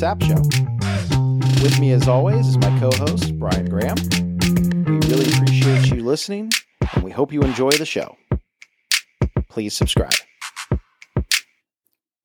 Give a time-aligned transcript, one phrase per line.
[0.00, 0.40] Sapp Show.
[1.62, 3.96] With me, as always, is my co host, Brian Graham.
[4.86, 6.50] We really appreciate you listening,
[6.94, 8.16] and we hope you enjoy the show.
[9.50, 10.14] Please subscribe.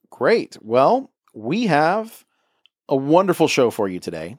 [0.09, 0.57] Great.
[0.61, 2.23] Well, we have
[2.87, 4.37] a wonderful show for you today.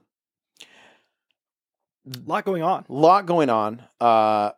[2.07, 2.87] A lot going on.
[2.89, 3.83] A lot going on.
[4.01, 4.53] Uh,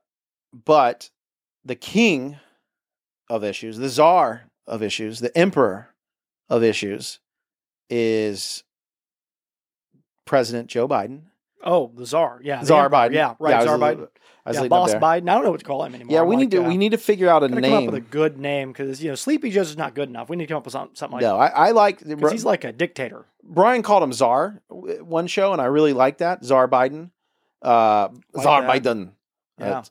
[0.52, 1.10] but
[1.64, 2.38] the king
[3.28, 5.88] of issues, the czar of issues, the emperor
[6.48, 7.18] of issues
[7.90, 8.62] is
[10.28, 11.22] President Joe Biden.
[11.64, 12.40] Oh, the czar.
[12.44, 12.62] Yeah.
[12.62, 12.88] Czar.
[12.88, 13.12] Biden.
[13.14, 13.56] Yeah, right.
[13.56, 14.08] Was czar Biden.
[14.50, 14.94] Yeah, boss.
[14.94, 15.28] Biden.
[15.28, 16.14] I don't know what to call him anymore.
[16.14, 17.72] Yeah, I'm we like, need to uh, we need to figure out a gotta come
[17.72, 20.28] up with a good name because you know Sleepy Joe's is not good enough.
[20.30, 22.44] We need to come up with something, something like no, I, I like because he's
[22.44, 23.26] like a dictator.
[23.42, 27.10] Brian called him Czar one show, and I really like that Czar Biden.
[27.62, 28.82] Uh, Like Czar that.
[28.82, 29.10] Biden.
[29.58, 29.78] Yeah.
[29.78, 29.82] Uh,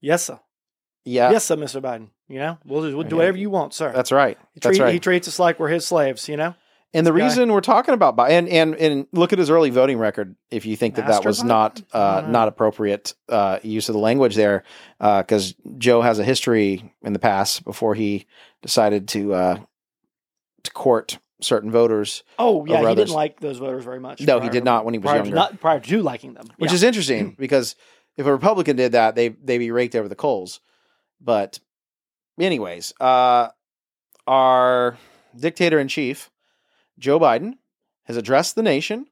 [0.00, 0.40] Yes, sir.
[1.04, 1.82] yeah, yes, sir, Mr.
[1.82, 2.08] Biden.
[2.26, 3.92] You know, we'll, just, we'll do whatever you want, sir.
[3.92, 4.38] that's right.
[4.54, 4.92] he, That's treat- right.
[4.94, 6.26] he treats us like we're his slaves.
[6.28, 6.54] You know.
[6.92, 7.24] And the guy.
[7.24, 10.66] reason we're talking about Biden, and, and and look at his early voting record, if
[10.66, 11.46] you think that that was Biden?
[11.46, 14.64] not uh, don't appropriate uh, use of the language there,
[14.98, 18.26] because Joe has a history in the past before he
[18.62, 19.58] decided to uh,
[20.64, 22.96] to court certain voters, Oh yeah, he others.
[23.06, 24.20] didn't like those voters very much.
[24.20, 25.34] No, he did not when he was prior younger.
[25.34, 26.74] Not, prior to liking them, which Yeah.
[26.74, 27.76] is interesting because
[28.16, 30.60] if a Republican did that, they they'd be raked over the coals.
[31.20, 31.60] But,
[32.38, 33.48] anyways, uh,
[34.26, 34.98] our
[35.38, 36.30] dictator in chief,
[37.00, 37.54] Joe Biden,
[38.04, 39.06] has addressed the nation,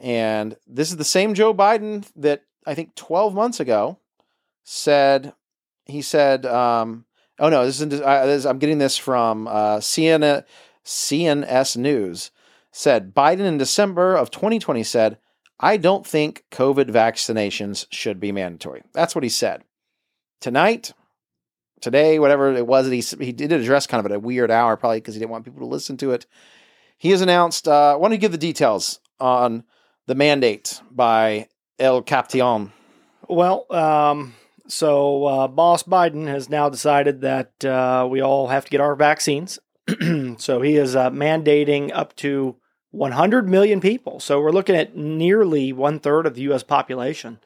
[0.00, 3.98] and this is the same Joe Biden that I think twelve months ago
[4.62, 5.32] said
[5.86, 7.06] he said, um,
[7.38, 10.44] "Oh no, this is, uh, this, I'm getting this from uh, CNN,
[10.84, 12.30] CNS News."
[12.76, 15.18] Said Biden in December of 2020 said,
[15.60, 18.82] I don't think COVID vaccinations should be mandatory.
[18.92, 19.62] That's what he said.
[20.40, 20.92] Tonight,
[21.80, 24.76] today, whatever it was that he he did address kind of at a weird hour,
[24.76, 26.26] probably because he didn't want people to listen to it.
[26.96, 27.68] He has announced.
[27.68, 29.64] Uh, I want to give the details on
[30.06, 32.72] the mandate by El Capitán.
[33.28, 34.34] Well, um,
[34.68, 38.94] so uh, Boss Biden has now decided that uh, we all have to get our
[38.94, 39.58] vaccines.
[40.38, 42.56] so he is uh, mandating up to
[42.90, 44.20] 100 million people.
[44.20, 46.62] So we're looking at nearly one third of the U.S.
[46.62, 47.38] population.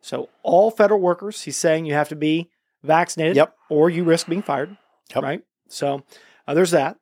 [0.00, 2.50] So all federal workers, he's saying you have to be
[2.82, 3.54] vaccinated, Yep.
[3.70, 4.76] or you risk being fired.
[5.14, 5.22] Yep.
[5.22, 5.42] Right.
[5.68, 6.02] So
[6.46, 6.96] uh, there's that.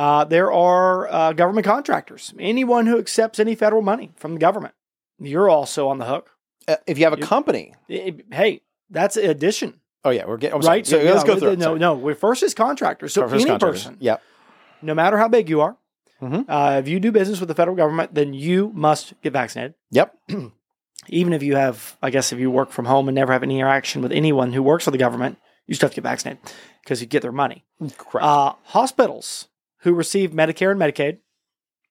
[0.00, 2.32] Uh, there are uh, government contractors.
[2.38, 4.72] Anyone who accepts any federal money from the government,
[5.18, 6.30] you're also on the hook.
[6.66, 10.38] Uh, if you have a You- company, It- hey, that's an addition, oh yeah, we're
[10.38, 10.86] getting I'm right?
[10.86, 11.56] So let's no, go through.
[11.56, 13.12] No, no, we're first is contractors.
[13.12, 13.82] So First any contractors.
[13.82, 14.16] person, Yeah.
[14.80, 15.76] no matter how big you are,
[16.22, 16.46] Mhm.
[16.48, 19.74] uh, if you do business with the federal government, then you must get vaccinated.
[19.90, 20.16] Yep.
[21.08, 23.58] Even if you have, I guess, if you work from home and never have any
[23.58, 25.36] interaction with anyone who works for the government,
[25.66, 26.40] you still have to get vaccinated
[26.82, 27.64] because you get their money.
[27.98, 28.24] Correct.
[28.24, 29.48] Uh, hospitals
[29.80, 31.18] who receive Medicare and Medicaid,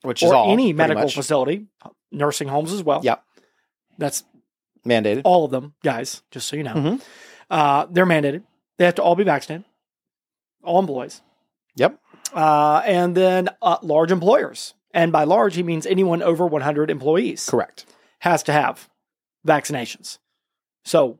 [0.01, 1.67] Which is all any medical much facility,
[2.11, 3.01] nursing homes as well.
[3.03, 3.23] Yep.
[3.97, 4.23] That's
[4.85, 5.21] mandated.
[5.25, 6.73] all of them, guys, just so you know.
[6.73, 7.01] Mhm.
[7.49, 8.43] Uh, they're mandated.
[8.77, 9.65] They have to all be vaccinated,
[10.63, 11.21] all employees.
[11.75, 11.99] Yep.
[12.33, 14.73] Uh, and then uh, large employers.
[14.93, 17.85] And by large, he means anyone over 100 employees Correct.
[18.19, 18.89] has to have
[19.45, 20.17] vaccinations.
[20.85, 21.19] So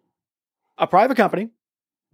[0.78, 1.50] a private company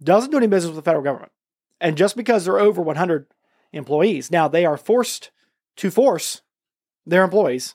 [0.02, 1.32] doesn't do any business with the federal government.
[1.80, 3.26] And just because they're over 100
[3.72, 5.30] employees, now they are forced
[5.76, 6.42] to force
[7.06, 7.74] their employees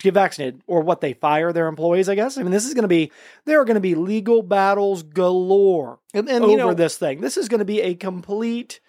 [0.00, 2.38] to get vaccinated or what they fire their employees, I guess.
[2.38, 3.12] I mean, this is going to be,
[3.44, 7.20] there are going to be legal battles galore And, and over you know, this thing.
[7.20, 8.80] This is going to be a complete,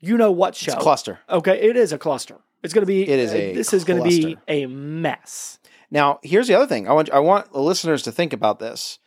[0.00, 0.72] you know what show.
[0.72, 1.20] it's a cluster.
[1.28, 2.36] Okay, it is a cluster.
[2.62, 3.02] It's going to be.
[3.02, 5.58] It is uh, a This is going to be a mess.
[5.90, 6.88] Now, here's the other thing.
[6.88, 8.98] I want I want the listeners to think about this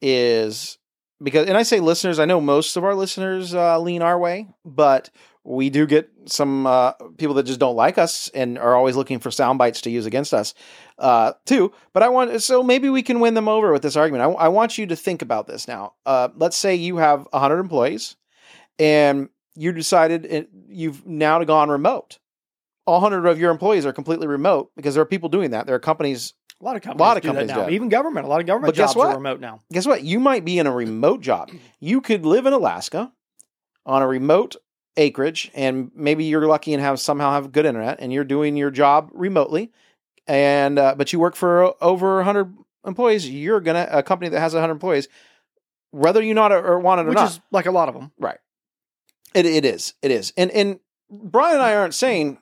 [0.00, 0.78] is
[1.22, 4.48] because and I say listeners, I know most of our listeners uh, lean our way,
[4.64, 5.10] but
[5.46, 9.20] we do get some uh, people that just don't like us and are always looking
[9.20, 10.54] for sound bites to use against us
[10.98, 11.72] uh, too.
[11.92, 14.24] But I want so maybe we can win them over with this argument.
[14.24, 15.94] I, I want you to think about this now.
[16.04, 18.16] Uh, let's say you have 100 employees
[18.78, 22.18] and you decided it, you've now gone remote.
[22.84, 25.66] All 100 of your employees are completely remote because there are people doing that.
[25.66, 27.68] There are companies A lot of companies, lot of companies now.
[27.68, 28.26] Even government.
[28.26, 29.62] A lot of government But jobs are remote now.
[29.72, 30.02] guess what?
[30.02, 31.50] You might be in a remote job.
[31.78, 33.12] You could live in Alaska
[33.84, 34.56] on a remote
[34.96, 38.70] acreage, and maybe you're lucky and have somehow have good internet, and you're doing your
[38.70, 39.72] job remotely.
[40.26, 42.52] And uh, but you work for over 100
[42.86, 43.28] employees.
[43.28, 45.08] You're gonna a company that has 100 employees,
[45.90, 47.10] whether you not or want it or not.
[47.10, 47.30] Which not.
[47.30, 48.10] is like a lot of them.
[48.18, 48.38] Right.
[49.34, 49.94] It it is.
[50.02, 50.32] It is.
[50.36, 52.38] And and Brian and I aren't saying,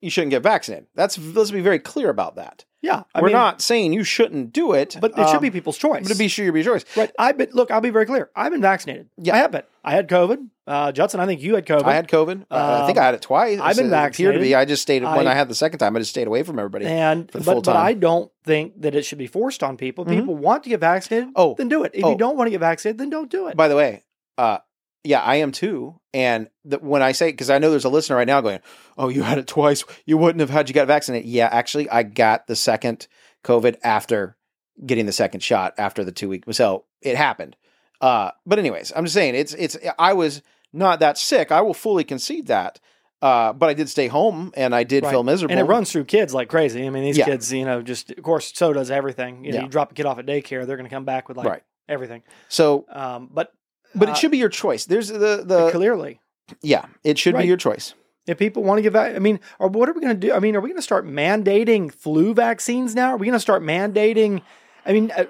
[0.00, 0.86] you shouldn't get vaccinated.
[0.94, 2.64] That's let's be very clear about that.
[2.82, 5.50] Yeah, I We're mean, not saying you shouldn't do it, but it should um, be
[5.50, 6.02] people's choice.
[6.02, 6.84] But to be sure, your be choice.
[6.96, 7.10] right.
[7.18, 7.70] I've been look.
[7.70, 8.30] I'll be very clear.
[8.36, 9.08] I've been vaccinated.
[9.16, 9.34] Yeah.
[9.34, 9.64] I have been.
[9.86, 10.48] I had COVID.
[10.66, 11.84] Uh, Judson, I think you had COVID.
[11.84, 12.46] I had COVID.
[12.50, 13.60] Uh, I think Um, I had it twice.
[13.62, 14.52] I've been It appeared to be.
[14.54, 15.94] I just stayed when I- I had the second time.
[15.94, 16.86] I just stayed away from everybody.
[16.86, 17.86] and for the but, full but time.
[17.86, 20.04] I don't think that it should be forced on people.
[20.04, 20.08] Mhm.
[20.08, 21.28] People want to get vaccinated.
[21.36, 21.54] Oh.
[21.56, 21.92] then do it.
[21.94, 22.10] If Oh.
[22.10, 23.56] you don't want to get vaccinated, then don't do it.
[23.56, 24.02] By the way,
[24.36, 24.58] uh,
[25.04, 26.00] yeah, I am too.
[26.12, 28.58] And the, when I say, because I know there's a listener right now going,
[28.98, 29.84] "Oh, you had it twice.
[30.04, 33.06] You wouldn't have had you got vaccinated." Yeah, actually, I got the second
[33.44, 34.36] COVID after
[34.84, 36.42] getting the second shot after the two week.
[36.50, 37.54] So it happened.
[38.00, 39.76] Uh, but anyways, I'm just saying it's it's.
[39.98, 41.50] I was not that sick.
[41.52, 42.80] I will fully concede that.
[43.22, 45.10] Uh, but I did stay home and I did Right.
[45.10, 45.52] feel miserable.
[45.52, 46.86] and it runs through kids like crazy.
[46.86, 47.24] I mean, these Yeah.
[47.24, 49.42] kids, you know, just of course, so does everything.
[49.44, 49.62] You know, Yeah.
[49.64, 51.62] you drop a kid off at daycare, they're going to come back with like Right.
[51.88, 52.22] everything.
[52.48, 53.52] So, Um, but
[53.94, 54.84] but uh, it should be your choice.
[54.84, 56.20] There's the the clearly,
[56.62, 56.84] yeah.
[57.04, 57.42] It should Right.
[57.42, 57.94] be your choice.
[58.26, 60.34] if people want to vac, I mean, or what are we going to do?
[60.34, 63.12] I mean, are we going to start mandating flu vaccines now?
[63.14, 64.42] Are we going to start mandating?
[64.84, 65.24] I mean, uh,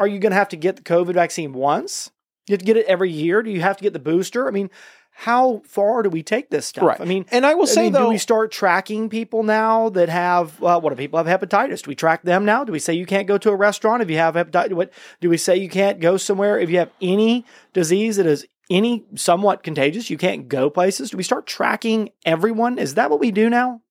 [0.00, 2.10] are you going to have to get the COVID vaccine once?
[2.48, 3.42] You have to get it every year.
[3.42, 4.48] Do you have to get the booster?
[4.48, 4.70] I mean,
[5.12, 6.84] how far do we take this stuff?
[6.84, 7.00] Right.
[7.00, 9.90] I mean, And I will I say mean, though, do we start tracking people now
[9.90, 11.82] that have uh, what do people have hepatitis?
[11.82, 12.64] Do we track them now?
[12.64, 14.72] Do we say you can't go to a restaurant if you have hepatitis?
[14.72, 17.44] What do we say you can't go somewhere if you have any
[17.74, 20.08] disease that is any somewhat contagious?
[20.08, 21.10] You can't go places.
[21.10, 22.78] Do we start tracking everyone?
[22.78, 23.82] Is that what we do now?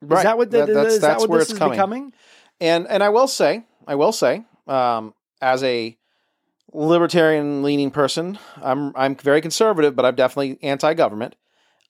[0.00, 0.18] right?
[0.18, 1.72] Is that what the, That- that's is that what where this it's is coming.
[1.76, 2.12] becoming?
[2.60, 5.12] And and I will say, I will say, um,
[5.42, 5.98] as a
[6.72, 11.36] libertarian leaning person, I'm I'm very conservative, but I'm definitely anti-government.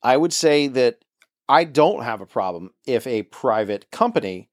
[0.02, 1.04] I would say that
[1.49, 4.49] I don't have a problem if a private company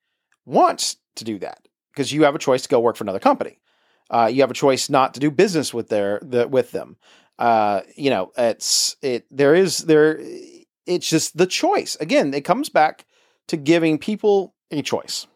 [0.46, 3.60] wants to do that because you have a choice to go work for another company.
[4.10, 6.98] Uh, you have a choice not to do business with their the, with them.
[7.40, 9.26] Uh, you know, it's it.
[9.32, 10.20] There is there.
[10.86, 11.96] It's just the choice.
[12.00, 13.06] Again, it comes back
[13.48, 15.28] to giving people a choice.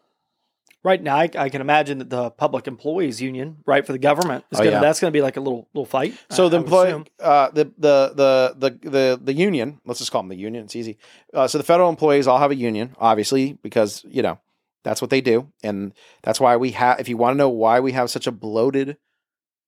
[0.84, 4.44] Right now, I, I can imagine that the public employees union, right for the government,
[4.52, 4.80] is Oh, gonna, yeah.
[4.80, 6.14] that's going to be like a little little fight.
[6.30, 9.80] So I- the employee, uh, the, the the the the the union.
[9.86, 10.64] Let's just call them the union.
[10.64, 10.98] It's easy.
[11.32, 14.38] Uh, so the federal employees all have a union, obviously, because you know
[14.82, 17.00] that's what they do, and that's why we have.
[17.00, 18.98] If you want to know why we have such a bloated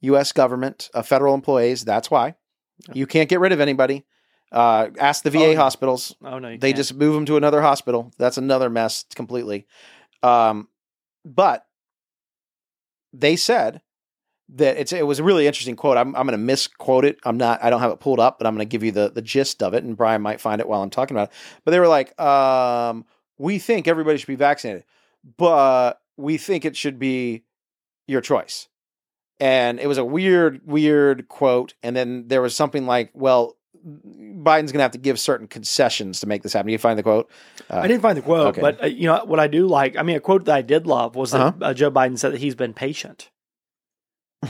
[0.02, 0.32] U.S.
[0.32, 2.34] government of federal employees, that's why
[2.92, 4.04] you can't get rid of anybody.
[4.52, 6.76] Uh, ask the VA Oh, hospitals; oh no, you they can't.
[6.76, 8.12] just move them to another hospital.
[8.18, 9.66] That's another mess completely.
[10.22, 10.68] Um,
[11.26, 11.66] but
[13.12, 13.82] they said
[14.48, 15.96] that it's it was a really interesting quote.
[15.96, 17.18] I'm I'm going to misquote it.
[17.24, 17.62] I'm not.
[17.62, 19.62] I don't have it pulled up, but I'm going to give you the the gist
[19.62, 21.34] of it, and Brian might find it while I'm talking about it.
[21.64, 23.04] But they were like, um,
[23.38, 24.84] we think everybody should be vaccinated,
[25.36, 27.44] but we think it should be
[28.06, 28.68] your choice.
[29.38, 31.74] And it was a weird, weird quote.
[31.82, 36.20] And then there was something like, well, Biden's going to have to give certain concessions
[36.20, 36.70] to make this happen.
[36.70, 37.30] You find the quote?
[37.70, 38.60] Uh, I didn't find the quote, okay.
[38.60, 39.96] but uh, you know what I do like.
[39.96, 41.52] I mean, a quote that I did love was that Uh-huh.
[41.66, 43.30] uh, Joe Biden said that he's been patient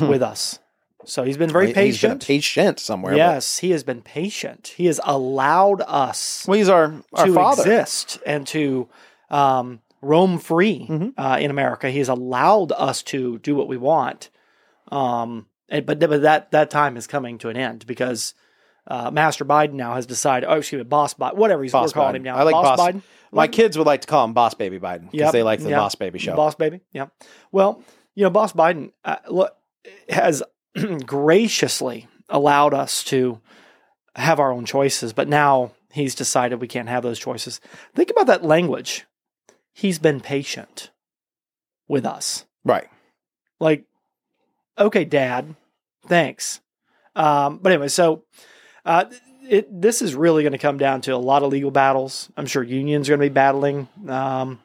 [0.01, 0.59] with us.
[1.05, 1.83] So he's been very He's been
[2.19, 2.27] patient.
[2.27, 3.13] patient somewhere.
[3.13, 4.75] but- yes, he has been patient.
[4.77, 7.63] He has allowed us well, he's our, our to father.
[7.63, 8.89] exist and to
[9.31, 11.13] um, roam free Mhm.
[11.17, 11.91] uh, in America.
[11.91, 14.31] He has allowed us to do what we want.
[14.91, 18.35] Um, and, but but that that time is coming to an end because
[18.87, 20.49] uh, Master Biden now has decided.
[20.49, 22.17] Oh, excuse me, Boss Biden, whatever he's Boss we're calling Biden.
[22.17, 22.37] him now.
[22.37, 23.03] I like Boss, Boss- Biden.
[23.33, 25.61] My Like- kids would like to call him Boss Baby Biden because Yep, they like
[25.61, 25.79] the yep.
[25.81, 26.37] Boss Baby show.
[26.37, 26.81] Boss Baby.
[26.93, 27.07] Yeah.
[27.53, 27.83] Well,
[28.15, 29.55] you know, Boss Biden uh, look,
[30.09, 30.43] has
[31.05, 33.41] graciously allowed us to
[34.15, 37.61] have our own choices, but now he's decided we can't have those choices.
[37.95, 39.07] Think about that language.
[39.73, 40.91] He's been patient
[41.89, 42.45] with us.
[42.65, 42.89] Right.
[43.61, 43.85] Like,
[44.79, 45.55] okay, Dad,
[46.07, 46.61] thanks.
[47.15, 48.25] Um, but anyway, so
[48.87, 49.05] uh,
[49.49, 52.31] it, this is really going to come down to a lot of legal battles.
[52.37, 54.61] I'm sure unions are going to be battling, um,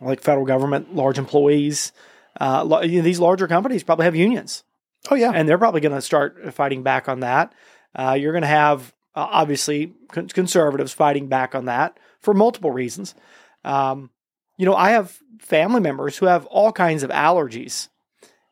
[0.00, 1.92] like federal government, large employees.
[2.40, 4.64] Uh, lo- you know, these larger companies probably have unions,
[5.10, 5.32] Oh yeah.
[5.34, 7.52] and they're probably going to start fighting back on that.
[7.94, 12.70] Uh, you're going to have uh, obviously con- conservatives fighting back on that for multiple
[12.70, 13.14] reasons.
[13.64, 14.10] Um,
[14.56, 17.88] you know, I have family members who have all kinds of allergies.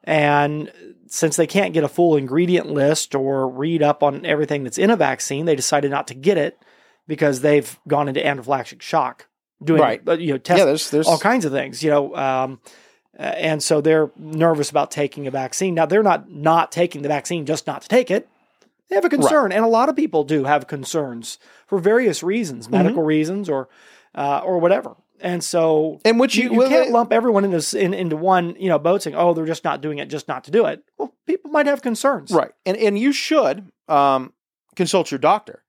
[0.04, 0.72] And
[1.06, 4.90] since they can't get a full ingredient list or read up on everything that's in
[4.90, 6.58] a vaccine, they decided not to get it
[7.06, 9.26] because they've gone into anaphylactic shock
[9.62, 10.00] doing, Right.
[10.08, 10.64] uh, you know, test yeah.
[10.64, 12.14] There's there's all kinds of things, you know.
[12.16, 12.60] Um,
[13.18, 15.74] uh, and so they're nervous about taking a vaccine.
[15.74, 18.28] Now they're not not taking the vaccine just not to take it.
[18.88, 22.66] They have a concern, and a lot of people do have concerns for various reasons,
[22.66, 22.76] Mm-hmm.
[22.76, 23.68] medical reasons or
[24.14, 24.96] uh, or whatever.
[25.22, 28.16] And so and which you, you, you can't they- lump everyone into s- in, into
[28.16, 30.66] one you know boat saying, "Oh, they're just not doing it just not to do
[30.66, 32.52] it." Well, people might have concerns, right.
[32.66, 34.32] And and you should um,
[34.76, 35.62] consult your doctor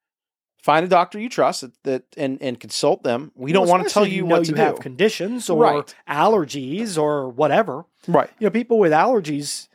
[0.63, 3.31] Find a doctor you trust that, that and and consult them.
[3.35, 4.61] We don't want to tell if you know what to you do.
[4.61, 5.95] have conditions or Right.
[6.07, 7.85] allergies or whatever.
[8.07, 8.29] right.
[8.39, 9.67] You know, people with allergies.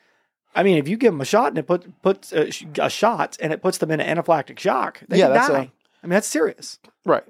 [0.55, 3.37] I mean, if you give them a shot and it put puts a, a shot
[3.41, 5.49] and it puts them in an anaphylactic shock, they Yeah, die.
[5.49, 5.57] a-
[6.03, 6.79] I mean, that's serious.
[7.05, 7.25] Right.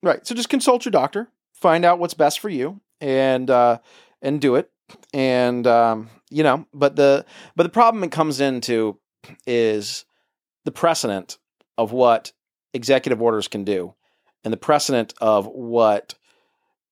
[0.00, 0.24] Right.
[0.24, 1.28] So just consult your doctor,
[1.60, 3.78] find out what's best for you and uh
[4.22, 4.70] and do it.
[5.12, 7.24] And um you know, but the
[7.56, 8.98] but the problem it comes into
[9.46, 10.04] is
[10.64, 11.38] the precedent
[11.76, 12.32] of what
[12.74, 13.94] executive orders can do
[14.44, 16.14] and the precedent of what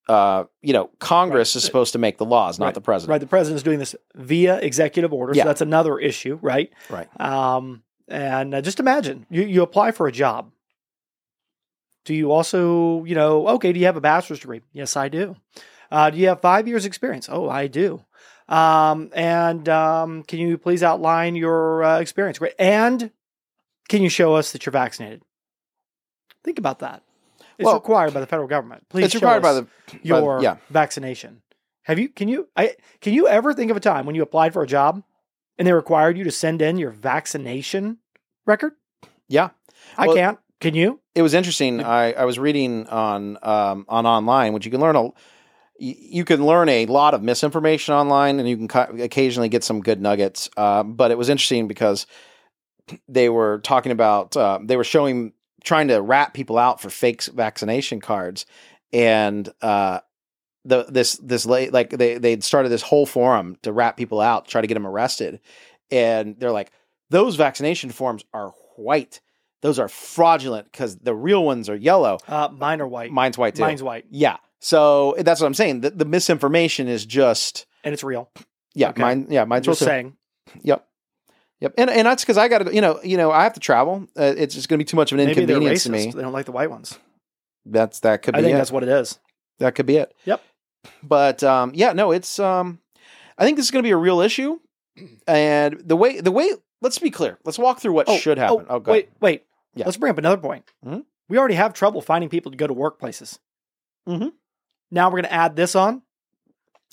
[0.09, 1.57] uh you know, Congress Right.
[1.61, 2.75] is supposed to make the laws, not Right.
[2.75, 3.11] the president.
[3.11, 3.21] Right.
[3.21, 5.33] The president is doing this via executive order.
[5.35, 5.43] Yeah.
[5.45, 6.71] So that's another issue, right?
[6.91, 7.09] Right.
[7.21, 10.53] Um, and uh, just imagine you, you apply for a job.
[12.07, 14.63] Do you also, you know, okay, do you have a bachelor's degree?
[14.73, 15.37] Yes, I do.
[15.91, 17.29] Uh, do you have five years experience?
[17.31, 18.03] Oh, I do.
[18.49, 22.39] Um, and um, can you please outline your uh, experience?
[22.39, 22.55] Great.
[22.61, 23.11] And
[23.89, 25.23] can you show us that you're vaccinated?
[26.45, 27.03] Think about that.
[27.59, 28.85] It's Well, required by the federal government.
[28.89, 30.57] Please It's show required by the by the- your yeah.
[30.71, 31.43] vaccination.
[31.83, 32.09] Have you?
[32.09, 32.49] Can you?
[32.57, 35.03] I can you ever think of a time when you applied for a job
[35.59, 37.99] and they required you to send in your vaccination
[38.45, 38.75] record?
[39.29, 39.51] Yeah.
[39.97, 40.39] I Well- can't.
[40.61, 41.01] Can you?
[41.17, 41.83] It was interesting.
[41.83, 45.09] I, I was reading on um, on online, which you can learn a
[45.79, 49.81] you can learn a lot of misinformation online, and you can co- occasionally get some
[49.81, 50.51] good nuggets.
[50.59, 52.07] Uh, but it was interesting because
[53.09, 55.33] they were talking about uh, they were showing
[55.65, 58.45] trying to rat people out for fake vaccination cards,
[58.93, 60.01] and uh,
[60.67, 64.49] the this this late like they they started this whole forum to rat people out,
[64.49, 65.41] try to get them arrested,
[65.91, 66.73] and they're like
[67.09, 69.23] those vaccination forms are white.
[69.63, 72.19] Those are fraudulent because the real ones are yellow.
[72.29, 73.11] Uh, mine are white.
[73.11, 73.63] Mine's white too.
[73.63, 74.37] Mine's white, yeah.
[74.61, 75.81] So that's what I'm saying.
[75.81, 78.31] The, the misinformation is just and it's real.
[78.75, 78.91] yeah.
[78.91, 79.03] Okay.
[79.03, 79.45] Mine yeah.
[79.45, 80.17] Mine's real Just saying.
[80.63, 80.87] Yep.
[81.61, 81.75] Yep.
[81.79, 84.07] And and that's because I got to you know you know I have to travel.
[84.19, 86.11] Uh, it's just going to be too much of an Maybe inconvenience to me.
[86.11, 86.99] They don't like the white ones.
[87.65, 88.59] That's that could be I be think it.
[88.59, 89.19] that's what it is.
[89.59, 90.15] That could be it.
[90.27, 90.43] Yep.
[91.03, 92.79] But um, yeah, no, it's um,
[93.39, 94.59] I think this is going to be a real issue,
[95.27, 96.51] and the way the way
[96.83, 97.39] let's be clear.
[97.45, 98.67] Let's walk through what should happen.
[98.69, 99.45] Oh, go wait, wait.
[99.76, 99.85] Yeah.
[99.85, 100.64] Let's bring up another point.
[100.85, 101.04] Mhm.
[101.28, 103.38] We already have trouble finding people to go to workplaces.
[104.09, 104.33] Mhm.
[104.90, 106.02] Now we're going to add this on.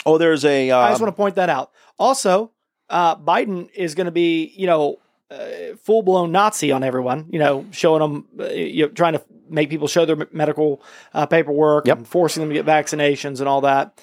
[0.06, 0.70] Oh, there's a.
[0.70, 1.72] Uh, I just want to point that out.
[1.98, 2.52] Also,
[2.90, 4.98] uh, Biden is going to be, you know,
[5.32, 7.28] uh, full blown Nazi on everyone.
[7.32, 10.82] You know, showing them, uh, you know, trying to make people show their medical
[11.14, 11.98] uh, paperwork Yep.
[12.00, 14.02] and forcing them to get vaccinations and all that.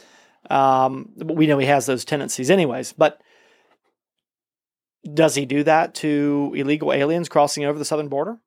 [0.48, 2.92] Um, but we know he has those tendencies, anyways.
[2.94, 3.20] But
[5.12, 8.38] does he do that to illegal aliens crossing over the southern border?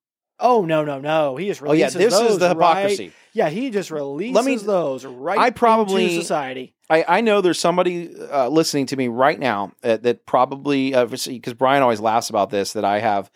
[0.43, 1.37] Oh no, no, no!
[1.37, 5.05] He just oh yeah, releases this is the right- Yeah, he just releases me- those
[5.05, 5.39] right.
[5.39, 6.75] I probably- into society.
[6.89, 11.53] I, I know there's somebody uh, listening to me right now uh, that probably because
[11.53, 13.31] Brian always laughs about this that I have.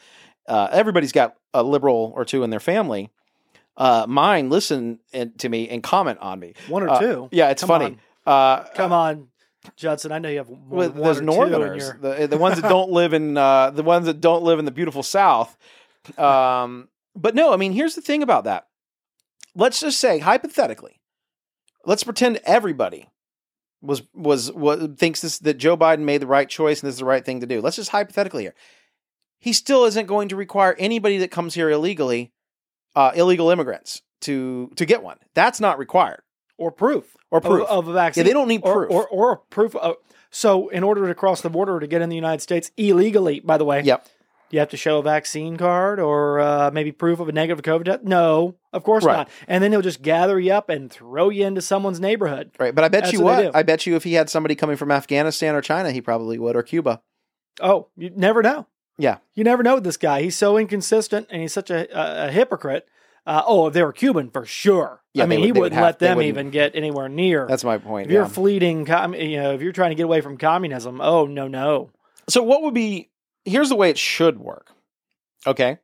[0.47, 3.09] Uh, everybody's got a liberal or two in their family.
[3.77, 6.53] Uh, mine listen and, to me and comment on me.
[6.67, 7.29] One or Uh, two.
[7.31, 7.97] Yeah, it's Come funny.
[8.25, 9.29] Uh, Come on,
[9.77, 10.11] Judson.
[10.11, 12.67] I know you have more with than one those in northerners, the the ones that
[12.69, 15.57] don't live in uh, the ones that don't live in the beautiful South.
[16.17, 18.67] Um, but no, I mean, here's the thing about that.
[19.55, 21.01] Let's just say hypothetically,
[21.85, 23.09] let's pretend everybody
[23.81, 26.99] was was what thinks this that Joe Biden made the right choice and this is
[26.99, 27.61] the right thing to do.
[27.61, 28.55] Let's just hypothetically here.
[29.39, 32.33] He still isn't going to require anybody that comes here illegally,
[32.95, 35.17] uh, illegal immigrants, to to get one.
[35.33, 36.21] That's not required
[36.57, 37.67] or proof or proof.
[37.67, 38.23] of, of a vaccine.
[38.23, 38.91] yeah, they don't need or, proof.
[38.91, 39.75] or or proof.
[39.75, 39.97] Of,
[40.29, 43.39] so, in order to cross the border or to get in the United States illegally,
[43.39, 44.05] by the way, yep.
[44.49, 47.85] You have to show a vaccine card or uh, maybe proof of a negative COVID
[47.85, 48.03] test.
[48.03, 49.17] No, of course Right.
[49.17, 49.29] not.
[49.47, 52.51] And then he'll just gather you up and throw you into someone's neighborhood.
[52.59, 53.55] Right, but I bet That's you what what?
[53.55, 56.55] I bet you if he had somebody coming from Afghanistan or China, he probably would,
[56.55, 57.01] or Cuba.
[57.61, 58.67] Oh, you never know.
[58.97, 59.17] Yeah.
[59.35, 60.21] You never know with this guy.
[60.23, 62.87] He's so inconsistent and he's such a, a, a hypocrite.
[63.25, 65.01] Uh, oh, if they were Cuban, for sure.
[65.13, 67.45] Yeah, I mean, would- he would wouldn't have- let them even get anywhere near.
[67.45, 68.05] That's my point.
[68.07, 68.27] if you're yeah.
[68.29, 71.89] fleeting, com- you know, if you're trying to get away from communism, oh no, no.
[72.29, 73.09] so, what would be?
[73.47, 74.71] Here's the way it should work.
[75.45, 75.77] Okay,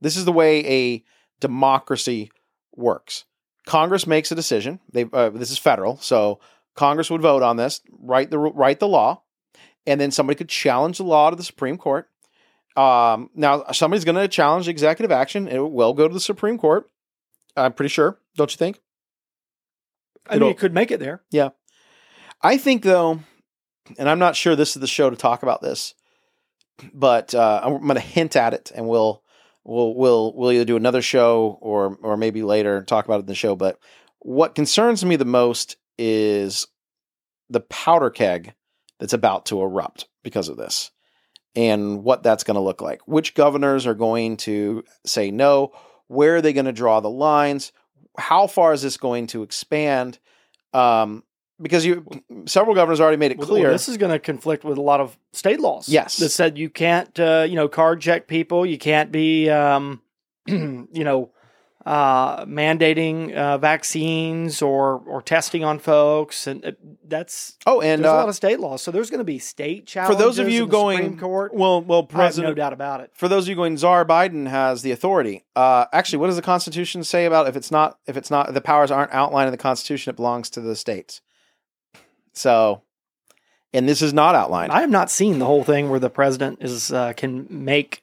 [0.00, 1.04] this is the way a
[1.40, 2.30] democracy
[2.74, 3.24] works.
[3.66, 4.80] Congress makes a decision.
[4.92, 6.40] They uh, this is federal, so
[6.74, 9.22] Congress would vote on this, write the write the law,
[9.86, 12.08] and then somebody could challenge the law to the Supreme Court.
[12.76, 15.46] Um, now, somebody's going to challenge executive action.
[15.46, 16.88] It will go to the Supreme Court.
[17.56, 18.18] I'm pretty sure.
[18.36, 18.80] Don't you think?
[20.26, 21.22] I mean, it could make it there.
[21.30, 21.50] Yeah,
[22.40, 23.20] I think though,
[23.98, 25.94] and I'm not sure this is the show to talk about this,
[26.92, 29.22] but uh, I'm going to hint at it, and we'll
[29.64, 33.26] we'll we'll we'll either do another show or or maybe later talk about it in
[33.26, 33.56] the show.
[33.56, 33.78] But
[34.20, 36.66] what concerns me the most is
[37.50, 38.54] the powder keg
[38.98, 40.90] that's about to erupt because of this,
[41.54, 43.00] and what that's going to look like.
[43.06, 45.72] Which governors are going to say no?
[46.08, 47.72] Where are they going to draw the lines?
[48.18, 50.18] How far is this going to expand?
[50.74, 51.22] Um,
[51.62, 52.04] because you
[52.46, 53.70] several governors already made it Well, clear.
[53.70, 55.88] this is going to conflict with a lot of state laws.
[55.88, 56.16] Yes.
[56.16, 58.66] that said you can't, uh, you know, card check people.
[58.66, 60.02] You can't be, um,
[60.46, 61.30] you know,
[61.84, 66.72] uh, mandating uh, vaccines or or testing on folks, and uh,
[67.04, 68.82] that's oh, and there's a uh, lot of state laws.
[68.82, 71.82] So there's going to be state challenges for those of you going, Supreme Court, well,
[71.82, 73.10] well, have no doubt about it.
[73.14, 75.44] for those of you going, Czar Biden has the authority.
[75.56, 78.60] Uh, actually, what does the Constitution say about if it's not if it's not the
[78.60, 81.20] powers aren't outlined in the Constitution, it belongs to the states.
[82.32, 82.82] So,
[83.72, 84.72] and this is not outlined.
[84.72, 88.02] I have not seen the whole thing where the president is uh, can make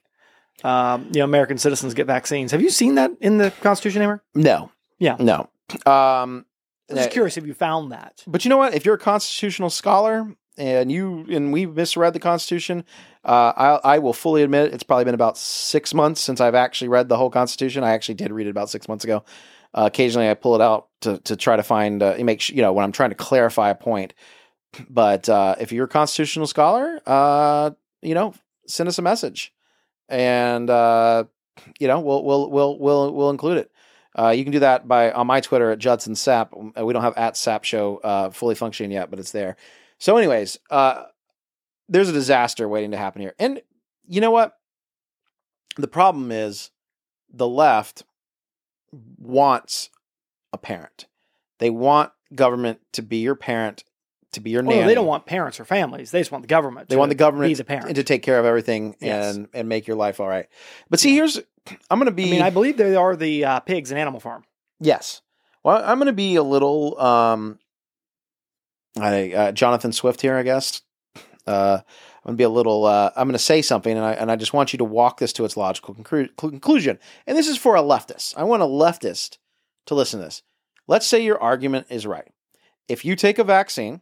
[0.64, 2.52] um, you know American citizens get vaccines.
[2.52, 4.22] Have you seen that in the Constitution, Amber?
[4.34, 5.16] no, Yeah.
[5.18, 5.48] no.
[5.86, 6.44] Um,
[6.90, 8.24] I'm just curious if you found that.
[8.26, 8.74] But you know what?
[8.74, 12.84] If you're a constitutional scholar and you and we misread the Constitution,
[13.24, 13.52] uh,
[13.84, 17.08] I, I will fully admit it's probably been about six months since I've actually read
[17.08, 17.84] the whole Constitution.
[17.84, 19.24] I actually did read it about six months ago.
[19.72, 22.72] Uh, occasionally, I pull it out to to try to find uh, make you know
[22.72, 24.14] when I'm trying to clarify a point.
[24.88, 27.70] But uh, if you're a constitutional scholar, uh,
[28.02, 28.34] you know,
[28.66, 29.52] send us a message,
[30.08, 31.24] and uh,
[31.78, 33.72] you know we'll we'll we'll we'll we'll include it.
[34.18, 36.72] Uh, you can do that by on my Twitter at Judson Sapp.
[36.78, 39.56] Uh, We don't have at Sapp Show fully functioning yet, but it's there.
[39.98, 41.04] So, anyways, uh,
[41.88, 43.60] there's a disaster waiting to happen here, and
[44.08, 44.56] you know what?
[45.76, 46.70] The problem is
[47.32, 48.02] the left
[49.18, 49.90] wants
[50.52, 51.06] a parent.
[51.58, 53.84] They want government to be your parent,
[54.32, 54.88] to be your Well, nanny.
[54.88, 56.10] they don't want parents or families.
[56.10, 56.88] They just want the government.
[56.88, 57.94] They want the government be the parent.
[57.96, 59.34] to take care of everything Yes.
[59.36, 60.46] and and make your life all right.
[60.88, 61.38] But see, here's
[61.90, 62.24] I'm going to be.
[62.28, 64.44] I mean, I believe they are the uh, pigs in Animal Farm.
[64.80, 65.20] Yes.
[65.62, 67.58] Well, I'm going to be a little um,
[68.98, 70.82] I, uh, Jonathan Swift here, I guess.
[71.46, 71.80] Uh,
[72.24, 72.84] I'm going to be a little.
[72.84, 75.18] Uh, I'm going to say something, and I and I just want you to walk
[75.18, 76.98] this to its logical conclu- conclusion.
[77.26, 78.34] And this is for a leftist.
[78.36, 79.38] I want a leftist
[79.86, 80.42] to listen to this.
[80.86, 82.28] Let's say your argument is right.
[82.88, 84.00] If you take a vaccine,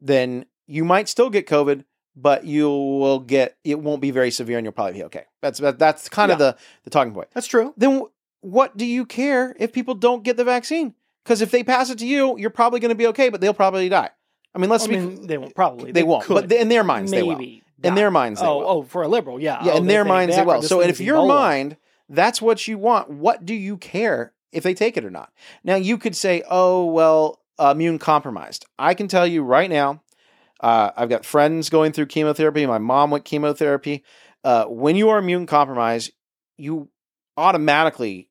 [0.00, 1.84] then you might still get COVID,
[2.16, 5.24] but you will get it won't be very severe, and you'll probably be okay.
[5.42, 7.72] That's that, that's kind of the the talking point That's true.
[7.76, 10.94] then wh- what do you care if people don't get the vaccine?
[11.24, 13.54] Because if they pass it to you, you're probably going to be okay, but they'll
[13.54, 14.10] probably die.
[14.54, 14.96] I mean, let's I be.
[14.96, 15.92] mean, they won't probably.
[15.92, 16.48] they, won't, could.
[16.48, 17.36] but in their minds, they will.
[17.36, 17.62] maybe.
[17.82, 18.66] In their minds, they oh, will.
[18.66, 19.64] oh, for a liberal, yeah.
[19.64, 20.60] yeah, Oh, in their minds, they will.
[20.62, 21.76] So, thing and is if your mind,
[22.08, 23.08] that's what you want.
[23.08, 25.32] What do you care if they take it or not?
[25.64, 30.02] Now, you could say, "Oh, well, immune compromised." I can tell you right now,
[30.60, 32.66] uh, I've got friends going through chemotherapy.
[32.66, 34.04] My mom went chemotherapy.
[34.44, 36.12] Uh, when you are immune compromised,
[36.56, 36.88] you
[37.36, 38.29] automatically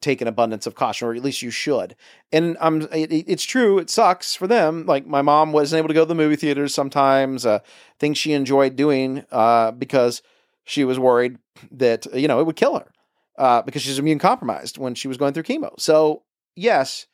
[0.00, 1.94] take an abundance of caution, or at least you should.
[2.32, 3.78] And I'm, it, it's true.
[3.78, 4.86] It sucks for them.
[4.86, 7.44] Like my mom wasn't able to go to the movie theaters sometimes.
[7.44, 7.60] Uh,
[7.98, 10.22] things she enjoyed doing uh, because
[10.64, 11.38] she was worried
[11.72, 12.90] that you know it would kill her
[13.38, 15.78] uh, because she's immune compromised when she was going through chemo.
[15.78, 16.22] So
[16.56, 17.06] yes,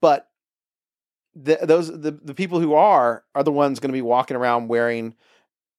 [0.00, 0.28] but
[1.34, 4.68] the, those the, the people who are are the ones going to be walking around
[4.68, 5.14] wearing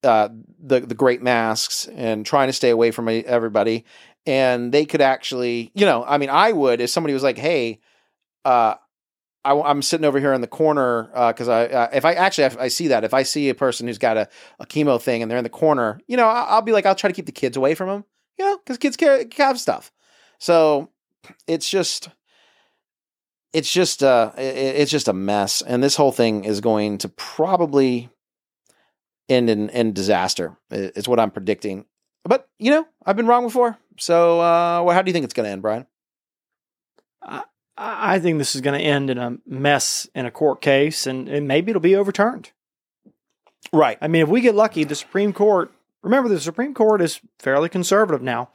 [0.04, 3.86] uh, the the great masks and trying to stay away from everybody.
[4.25, 7.79] And they could actually, you know, I mean, I would if somebody was like, "Hey,
[8.45, 8.75] uh,
[9.43, 12.57] I, am sitting over here in the corner because I uh, if I actually if
[12.57, 14.29] I see that if I see a person who's got a,
[14.60, 16.95] a chemo thing and they're in the corner, you know, I'll, I'll be like, I'll
[16.95, 18.05] try to keep the kids away from them,
[18.38, 19.91] you know, because kids care have stuff.
[20.38, 20.89] So
[21.47, 22.10] it's just
[23.53, 27.10] it's just uh it, it's just a mess, and this whole thing is going to
[27.10, 28.10] probably
[29.27, 30.57] end in, in disaster.
[30.69, 31.86] Is what I'm predicting.
[32.23, 33.77] But you know, I've been wrong before.
[33.97, 35.86] So, uh, well, how do you think it's going to end, Brian?
[37.21, 37.43] I,
[37.77, 41.27] I think this is going to end in a mess in a court case, and,
[41.27, 42.51] and maybe it'll be overturned.
[43.73, 43.97] Right.
[44.01, 45.71] I mean, if we get lucky, the Supreme Court.
[46.03, 48.49] Remember, the Supreme Court is fairly conservative now,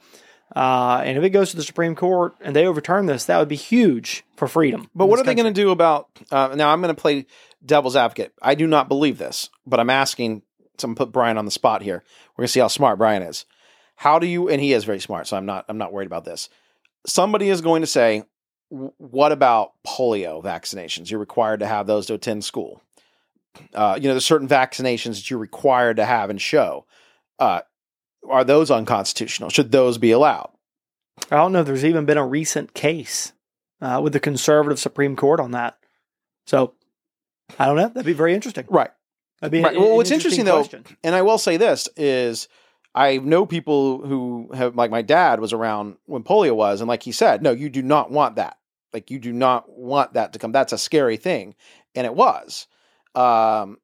[0.53, 3.47] uh, and if it goes to the Supreme Court and they overturn this, that would
[3.47, 4.89] be huge for freedom.
[4.93, 6.09] But what are they going to do about?
[6.29, 7.25] Uh, now, I'm going to play
[7.65, 8.33] devil's advocate.
[8.41, 10.43] I do not believe this, but I'm asking.
[10.77, 12.03] Someone put Brian on the spot here.
[12.35, 13.45] We're going to see how smart Brian is.
[13.97, 14.47] How do you?
[14.49, 15.65] And he is very smart, so I'm not.
[15.67, 16.49] I'm not worried about this.
[17.05, 18.23] Somebody is going to say,
[18.69, 21.09] "What about polio vaccinations?
[21.09, 22.81] You're required to have those to attend school.
[23.73, 26.85] Uh, you know, there's certain vaccinations that you're required to have and show.
[27.39, 27.61] Uh,
[28.29, 29.49] are those unconstitutional?
[29.49, 30.51] Should those be allowed?
[31.31, 33.33] I don't know if there's even been a recent case
[33.81, 35.77] uh, with the conservative Supreme Court on that.
[36.45, 36.75] So
[37.57, 37.87] I don't know.
[37.87, 38.65] That'd be very interesting.
[38.69, 38.91] Right.
[39.41, 39.75] That'd be Right.
[39.75, 40.83] an- Well, what's interesting, though, question.
[41.03, 42.47] and I will say this is
[42.97, 47.03] I know people who have like my dad was around when polio was, and like
[47.03, 48.57] he said, no, you do not want that.
[48.91, 50.51] Like you do not want that to come.
[50.51, 51.53] That's a scary thing,
[51.93, 52.65] and it was.
[53.13, 53.77] Um,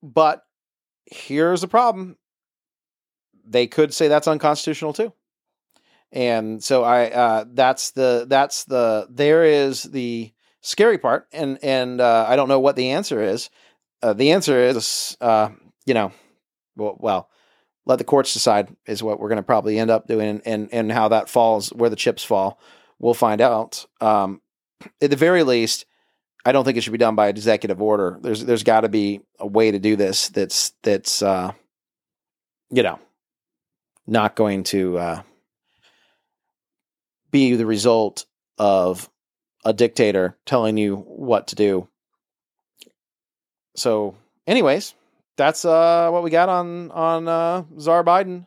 [0.00, 0.44] but
[1.06, 2.16] here's the problem:
[3.44, 5.12] they could say that's unconstitutional too,
[6.12, 12.00] and so I uh, that's the that's the there is the scary part, and and
[12.00, 13.50] uh, I don't know what the answer is.
[14.00, 15.48] Uh, the answer is, uh,
[15.84, 16.12] you know,
[16.76, 17.28] well, well,
[17.84, 20.92] let the courts decide is what we're going to probably end up doing, and, and
[20.92, 22.60] how that falls, where the chips fall,
[22.98, 23.86] we'll find out.
[24.00, 24.40] Um,
[25.00, 25.84] at the very least,
[26.44, 28.18] I don't think it should be done by executive order.
[28.20, 31.52] There's there's got to be a way to do this that's that's uh,
[32.70, 32.98] you know
[34.06, 35.22] not going to uh,
[37.30, 38.26] be the result
[38.58, 39.08] of
[39.64, 41.88] a dictator telling you what to do.
[43.76, 44.16] So,
[44.46, 44.94] anyways,
[45.36, 48.46] that's uh, what we got on on uh, Czar Biden,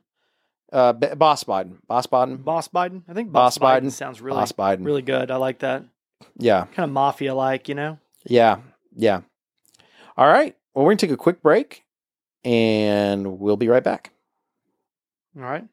[0.71, 3.03] uh, B- Boss Biden, Boss Biden, Boss Biden.
[3.07, 3.91] I think Boss Boss, Biden, Biden.
[3.91, 4.85] sounds really Boss Biden.
[4.85, 5.31] really good.
[5.31, 5.83] I like that.
[6.37, 7.97] Yeah, Kind of mafia like, you know.
[8.25, 8.57] yeah,
[8.95, 9.21] yeah.
[10.17, 10.55] All right.
[10.73, 11.83] Well, we're gonna take a quick break,
[12.43, 14.11] and we'll be right back.
[15.37, 15.65] All right.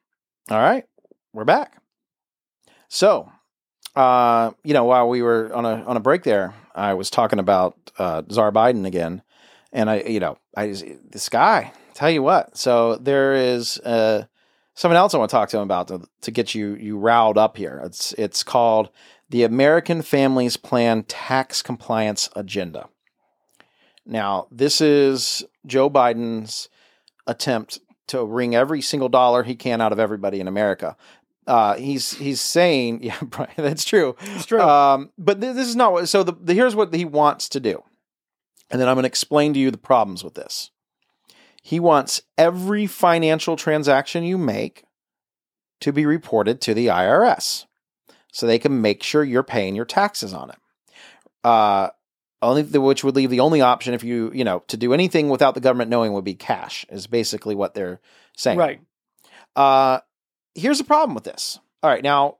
[0.51, 0.85] All right,
[1.33, 1.81] we're back.
[2.89, 3.31] So,
[3.95, 7.39] uh, you know, while we were on a on a break there, I was talking
[7.39, 9.23] about uh, Czar Biden again,
[9.73, 11.73] and I, you know, I just, this guy.
[11.95, 12.57] Tell you what.
[12.57, 14.25] So there is uh,
[14.75, 17.39] something else I want to talk to him about to, to get you you riled
[17.39, 17.81] up here.
[17.85, 18.91] It's it's called
[19.29, 22.89] the American Families Plan Tax Compliance Agenda.
[24.05, 26.69] Now, this is Joe Biden's
[27.27, 30.97] attempt to wring every single dollar he can out of everybody in America.
[31.47, 34.17] Uh, he's he's saying, yeah, Brian, that's true.
[34.21, 34.61] It's true.
[34.61, 36.09] Um, but th- this is not what.
[36.09, 37.83] So the, the here's what he wants to do,
[38.73, 40.71] and then I'm going to explain to you the problems with this.
[41.63, 44.85] He wants every financial transaction you make
[45.81, 47.67] to be reported to the IRS,
[48.33, 50.57] so they can make sure you're paying your taxes on it.
[51.45, 51.91] Uh,
[52.41, 55.29] only the, which would leave the only option if you you know to do anything
[55.29, 56.85] without the government knowing would be cash.
[56.89, 58.01] Is basically what they're
[58.37, 58.59] saying.
[58.59, 58.81] right.
[59.55, 60.01] Uh,
[60.55, 61.61] here's the problem with this.
[61.83, 62.39] All right, now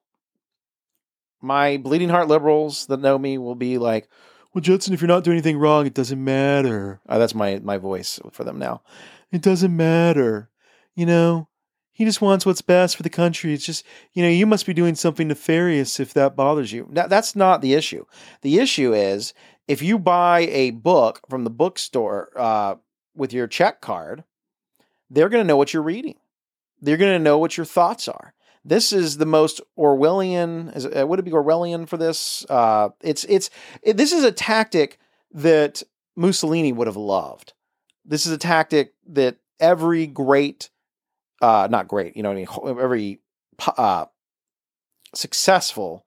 [1.43, 4.09] my bleeding heart liberals that know me will be like,
[4.53, 7.79] "Well, Judson, if you're not doing anything wrong, it doesn't matter." Uh, that's my my
[7.79, 8.83] voice for them now.
[9.31, 10.51] It doesn't matter,
[10.95, 11.49] you know.
[11.95, 13.53] He just wants what's best for the country.
[13.53, 13.85] It's just,
[14.15, 16.89] you know, you must be doing something nefarious if that bothers you.
[16.91, 18.07] Now, that's not the issue.
[18.41, 19.35] The issue is
[19.69, 22.77] if you buy a book from the bookstore uh,
[23.15, 24.25] with your check card,
[25.11, 26.17] they're going to know what you're reading.
[26.81, 28.35] They're going to know what your thoughts are.
[28.65, 30.75] This is the most Orwellian.
[30.77, 32.47] Is would it be Orwellian for this?
[32.49, 33.51] Uh, it's it's
[33.83, 34.99] it, this is a tactic
[35.33, 35.83] that
[36.17, 37.55] Mussolini would have loved.
[38.05, 40.71] This is a tactic that every great,
[41.41, 42.33] uh, not great, you know,
[42.67, 43.21] every
[43.77, 44.07] uh,
[45.15, 46.07] successful,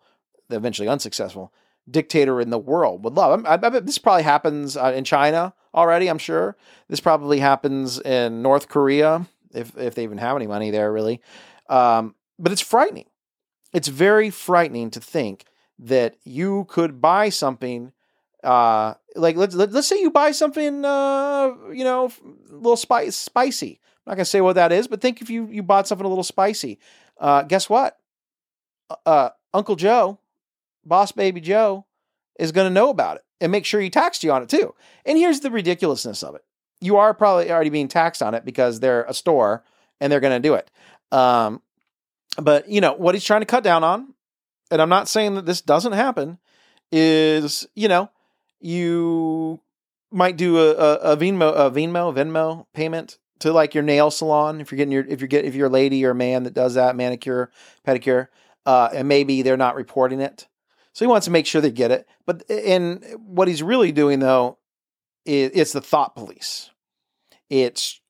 [0.50, 1.54] eventually unsuccessful
[1.90, 3.46] dictator in the world would love.
[3.46, 6.10] I, I this probably happens uh, in China already.
[6.10, 6.56] I'm sure
[6.90, 11.22] this probably happens in North Korea if if they even have any money there, really.
[11.70, 13.08] Um, but it's frightening.
[13.74, 15.46] It's very frightening to think
[15.80, 17.92] that you could buy something.
[18.44, 22.12] Uh, like let's let, let's say you buy something, uh, you know,
[22.52, 23.80] a little spice, spicy.
[24.06, 26.10] I'm not gonna say what that is, but think if you you bought something a
[26.10, 26.80] little spicy.
[27.20, 27.98] Uh, guess what?
[29.06, 30.20] Uh, Uncle Joe,
[30.86, 31.86] Boss Baby Joe,
[32.40, 34.76] is gonna know about it and make sure he taxed you on it too.
[35.06, 36.44] And here's the ridiculousness of it:
[36.82, 39.64] you are probably already being taxed on it because they're a store
[40.00, 40.70] and they're gonna do it.
[41.12, 41.62] Um,
[42.42, 44.14] but you know what he's trying to cut down on,
[44.72, 46.38] and I'm not saying that this doesn't happen,
[46.92, 48.10] is you know
[48.60, 49.62] you
[50.12, 54.62] might do a, a, a Venmo a Venmo Venmo payment to like your nail salon
[54.62, 56.54] if you're getting your if you're get if you're a lady or a man that
[56.54, 57.52] does that manicure
[57.86, 58.28] pedicure,
[58.66, 60.48] uh, and maybe they're not reporting it,
[60.94, 62.08] so he wants to make sure they get it.
[62.26, 64.58] But and what he's really doing though,
[65.26, 66.70] is it's the thought police.
[67.50, 68.02] It's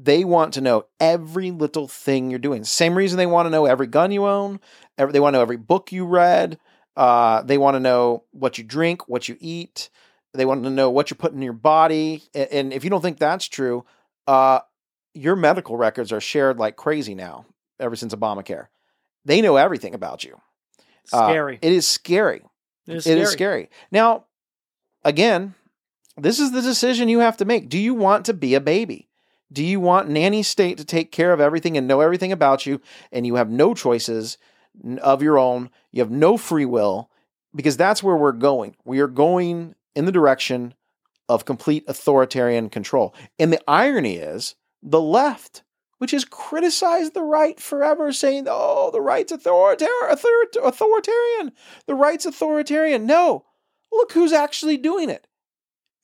[0.00, 2.62] they want to know every little thing you're doing.
[2.62, 4.60] Same reason they want to know every gun you own.
[4.96, 6.58] Every, they want to know every book you read.
[6.96, 9.90] Uh, they want to know what you drink, what you eat.
[10.34, 12.22] They want to know what you're putting in your body.
[12.32, 13.84] And, and if you don't think that's true,
[14.28, 14.60] uh,
[15.14, 17.44] your medical records are shared like crazy now.
[17.80, 18.66] Ever since Obamacare,
[19.24, 20.40] they know everything about you.
[21.12, 21.58] Uh, Scary.
[21.62, 22.42] it is scary.
[22.88, 23.70] it is It is scary.
[23.92, 24.24] Now,
[25.04, 25.54] again,
[26.16, 27.68] this is the decision you have to make.
[27.68, 29.07] Do you want to be a baby?
[29.52, 32.80] Do you want nanny state to take care of everything and know everything about you
[33.10, 34.36] and you have no choices
[35.00, 35.70] of your own?
[35.90, 37.10] You have no free will
[37.54, 38.76] because that's where we're going.
[38.84, 40.74] We are going in the direction
[41.28, 43.14] of complete authoritarian control.
[43.38, 45.62] And the irony is the left,
[45.98, 49.92] which has criticized the right forever, saying, oh, the right's authoritarian,
[50.62, 51.52] authoritarian,
[51.86, 53.06] the right's authoritarian.
[53.06, 53.44] No,
[53.90, 55.26] look who's actually doing it.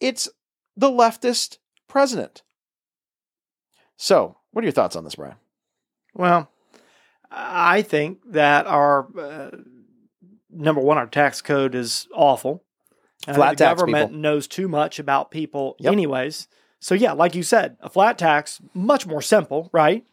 [0.00, 0.28] It's
[0.76, 2.42] the leftist president.
[3.96, 5.37] So, what are your thoughts on this, Brian?
[6.14, 6.50] Well,
[7.30, 9.50] I think that our uh,
[10.50, 12.62] number one, our tax code is awful.
[13.26, 14.20] Uh, Flat the tax government people.
[14.20, 15.92] knows too much about people, Yep.
[15.92, 16.48] anyways.
[16.80, 20.04] So yeah, like you said, a flat tax much more simple, right?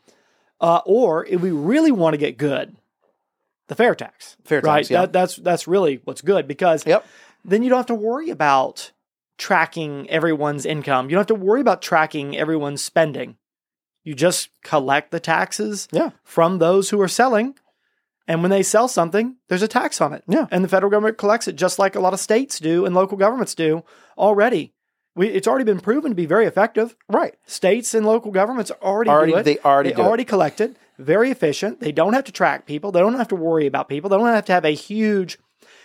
[0.61, 2.75] Uh, or if we really want to get good,
[3.67, 4.77] the fair tax, Fair right?
[4.79, 5.01] tax, yeah.
[5.01, 7.05] That, that's that's really what's good because Yep.
[7.43, 8.91] then you don't have to worry about
[9.37, 11.09] tracking everyone's income.
[11.09, 13.35] You don't have to worry about tracking everyone's spending.
[14.03, 16.11] You just collect the taxes Yeah.
[16.23, 17.55] from those who are selling.
[18.27, 20.23] And when they sell something, there's a tax on it.
[20.27, 20.47] Yeah.
[20.51, 23.17] And the federal government collects it just like a lot of states do and local
[23.17, 23.83] governments do
[24.17, 24.73] already.
[25.15, 26.95] We, it's already been proven to be very effective.
[27.09, 27.35] Right.
[27.45, 29.43] States and local governments already, Already, do it.
[29.43, 30.05] they already They do it.
[30.05, 30.77] already collect it.
[30.97, 31.79] Very efficient.
[31.81, 32.91] They don't have to track people.
[32.91, 34.09] They don't have to worry about people.
[34.09, 35.37] They don't have to have a huge,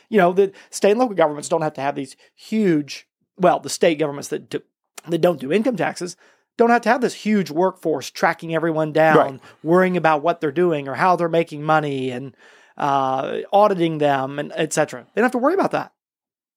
[0.08, 3.08] you know, the state and local governments don't have to have these huge.
[3.36, 4.60] Well, the state governments that do,
[5.08, 6.16] that don't do income taxes
[6.56, 9.40] don't have to have this huge workforce tracking everyone down, Right.
[9.62, 12.34] worrying about what they're doing or how they're making money and
[12.76, 15.06] uh, auditing them and etc.
[15.14, 15.92] They don't have to worry about that.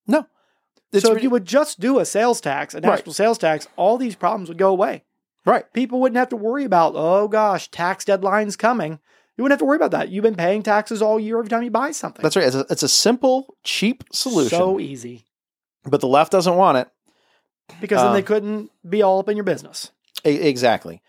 [0.07, 0.25] No.
[0.91, 2.85] It's so if you would just do a sales tax, a Right.
[2.85, 5.03] national sales tax, all these problems would go away
[5.45, 5.71] right.
[5.73, 8.99] people wouldn't have to worry about, oh gosh, tax deadline's coming.
[9.37, 10.09] You wouldn't have to worry about that.
[10.09, 12.21] You've been paying taxes all year every time you buy something.
[12.23, 12.45] That's right.
[12.45, 15.27] It's a, it's a simple, cheap solution, So easy.
[15.85, 16.89] but the left doesn't want it.
[17.81, 19.91] Because then Uh, they couldn't be all up in your business.
[20.23, 21.01] Exactly.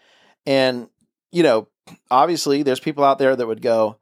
[0.46, 0.88] And,
[1.33, 1.68] you know,
[2.11, 3.96] obviously there's people out there that would go,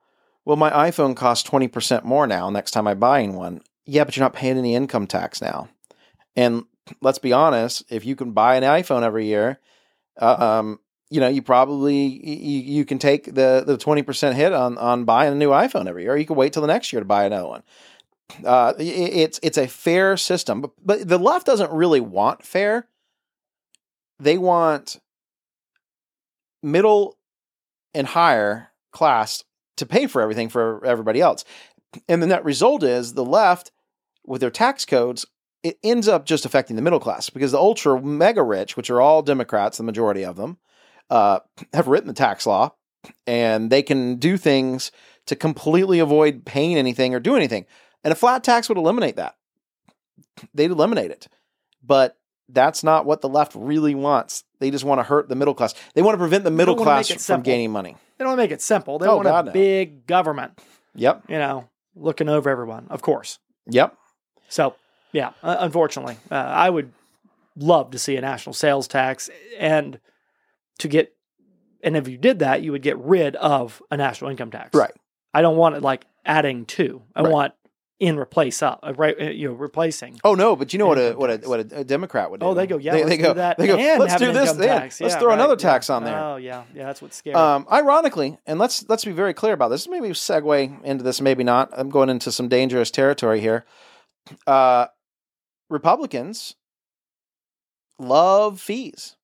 [0.44, 3.60] well, my iPhone costs 20% more now next time I'm buying one.
[3.86, 5.68] Yeah, but you're not paying any income tax now.
[6.36, 6.64] And
[7.00, 9.60] let's be honest, if you can buy an iPhone every year,
[10.20, 14.76] uh, um, you know, you probably you, you can take the the 20% hit on
[14.76, 16.12] on buying a new iPhone every year.
[16.12, 17.62] Or you can wait till the next year to buy another one.
[18.44, 22.86] Uh, it's it's a fair system, but, but the left doesn't really want fair.
[24.20, 25.00] They want
[26.62, 27.16] middle
[27.94, 29.44] and higher class
[29.76, 31.44] to pay for everything for everybody else.
[32.08, 33.70] And the net result is the left,
[34.26, 35.24] with their tax codes,
[35.62, 39.00] it ends up just affecting the middle class because the ultra mega rich, which are
[39.00, 40.58] all Democrats, the majority of them,
[41.10, 41.40] uh,
[41.72, 42.72] have written the tax law
[43.26, 44.92] and they can do things
[45.26, 47.64] to completely avoid paying anything or do anything.
[48.04, 49.36] And a flat tax would eliminate that.
[50.54, 51.28] They'd eliminate it.
[51.84, 52.16] But
[52.48, 54.44] that's not what the left really wants.
[54.60, 55.74] They just want to hurt the middle class.
[55.94, 57.44] They want to prevent the middle class from simple.
[57.44, 57.96] gaining money.
[58.16, 58.98] They don't want to make it simple.
[58.98, 59.52] They Oh, want God, a no.
[59.52, 60.58] big government,
[60.94, 61.24] Yep.
[61.28, 63.38] you know, looking over everyone, of course.
[63.66, 63.96] Yep.
[64.48, 64.74] So,
[65.12, 66.92] yeah, unfortunately, uh, I would
[67.56, 70.00] love to see a national sales tax and
[70.78, 71.14] to get,
[71.82, 74.74] and if you did that, you would get rid of a national income tax.
[74.74, 74.92] Right.
[75.34, 77.02] I don't want it like adding to.
[77.14, 77.32] I Right.
[77.32, 77.54] want
[78.00, 79.16] in replace up, uh, right?
[79.20, 80.20] uh, You know, replacing.
[80.22, 82.46] Oh no, but you know what a what a what a, Democrat would do.
[82.46, 84.50] Oh, they go, yeah, They, let's they go, that They go, let's do this.
[84.50, 85.00] income yeah, tax.
[85.00, 85.70] let's Yeah, throw right, another yeah.
[85.70, 86.18] tax on there.
[86.18, 87.34] Oh yeah, yeah, that's what's scary.
[87.34, 89.88] Um, ironically, and let's let's be very clear about this.
[89.88, 91.70] Maybe segue into this, maybe not.
[91.72, 93.64] I'm going into some dangerous territory here.
[94.46, 94.86] Uh,
[95.68, 96.54] Republicans
[97.98, 99.16] love fees.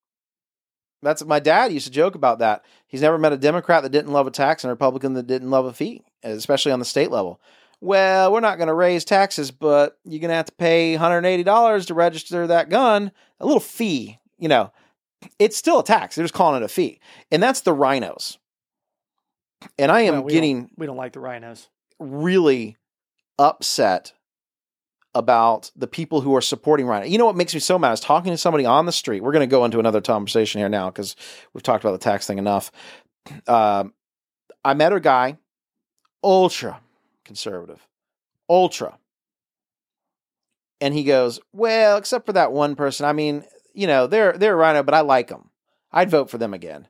[1.02, 2.64] That's my dad used to joke about that.
[2.86, 5.50] He's never met a Democrat that didn't love a tax and a Republican that didn't
[5.50, 7.40] love a fee, especially on the state level.
[7.84, 11.86] Well, we're not going to raise taxes, but you're going to have to pay $180
[11.86, 13.12] to register that gun.
[13.40, 14.72] A little fee, you know.
[15.38, 16.16] It's still a tax.
[16.16, 16.98] They're just calling it a fee.
[17.30, 18.38] And that's the RINOs.
[19.78, 21.68] And I am Well, we getting don't, we don't like the RINOs.
[21.98, 22.78] really
[23.38, 24.14] upset
[25.14, 27.04] about the people who are supporting RINO.
[27.04, 27.92] You know what makes me so mad?
[27.92, 29.22] is talking to somebody on the street.
[29.22, 31.16] We're going to go into another conversation here now because
[31.52, 32.72] we've talked about the tax thing enough.
[33.46, 33.92] Um,
[34.64, 35.36] I met a guy,
[36.22, 36.80] ultra
[37.24, 37.86] conservative,
[38.48, 38.98] ultra.
[40.80, 43.06] And he goes, Well, except for that one person.
[43.06, 45.50] I mean, you know, they're they're a RINO, but I like them.
[45.92, 46.88] I'd vote for them again.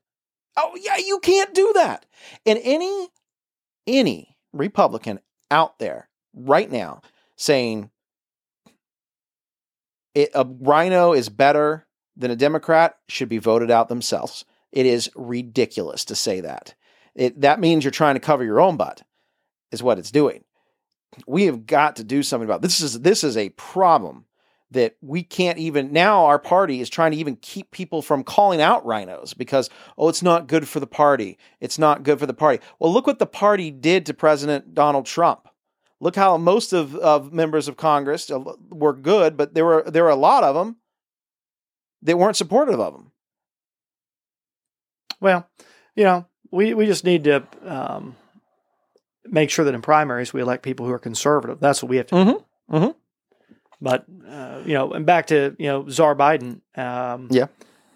[0.56, 2.06] Oh yeah, you can't do that.
[2.46, 3.08] And any
[3.86, 5.20] any Republican
[5.50, 7.02] out there right now
[7.36, 7.90] saying
[10.14, 14.44] it, a RINO is better than a Democrat should be voted out themselves.
[14.72, 16.74] It is ridiculous to say that.
[17.14, 19.02] It, that means you're trying to cover your own butt,
[19.74, 20.44] is what it's doing.
[21.26, 22.80] We have got to do something about this.
[22.80, 24.24] Is this is a problem
[24.70, 26.24] that we can't even now.
[26.24, 30.22] Our party is trying to even keep people from calling out RINOs because oh, it's
[30.22, 31.38] not good for the party.
[31.60, 32.64] It's not good for the party.
[32.78, 35.48] Well, look what the party did to President Donald Trump.
[36.00, 40.04] Look how most of, of members of Congress uh, were good, but there were there
[40.04, 40.76] were a lot of them
[42.02, 43.10] that weren't supportive of him.
[45.20, 45.48] Well,
[45.94, 48.16] you know, we, we just need to um,
[49.26, 51.60] make sure that in primaries we elect people who are conservative.
[51.60, 52.30] That's what we have to do.
[52.30, 52.76] Mm-hmm.
[52.76, 52.90] Mm-hmm.
[53.80, 56.60] But, uh, you know, and back to, you know, Czar Biden.
[56.76, 57.46] Um, Yeah.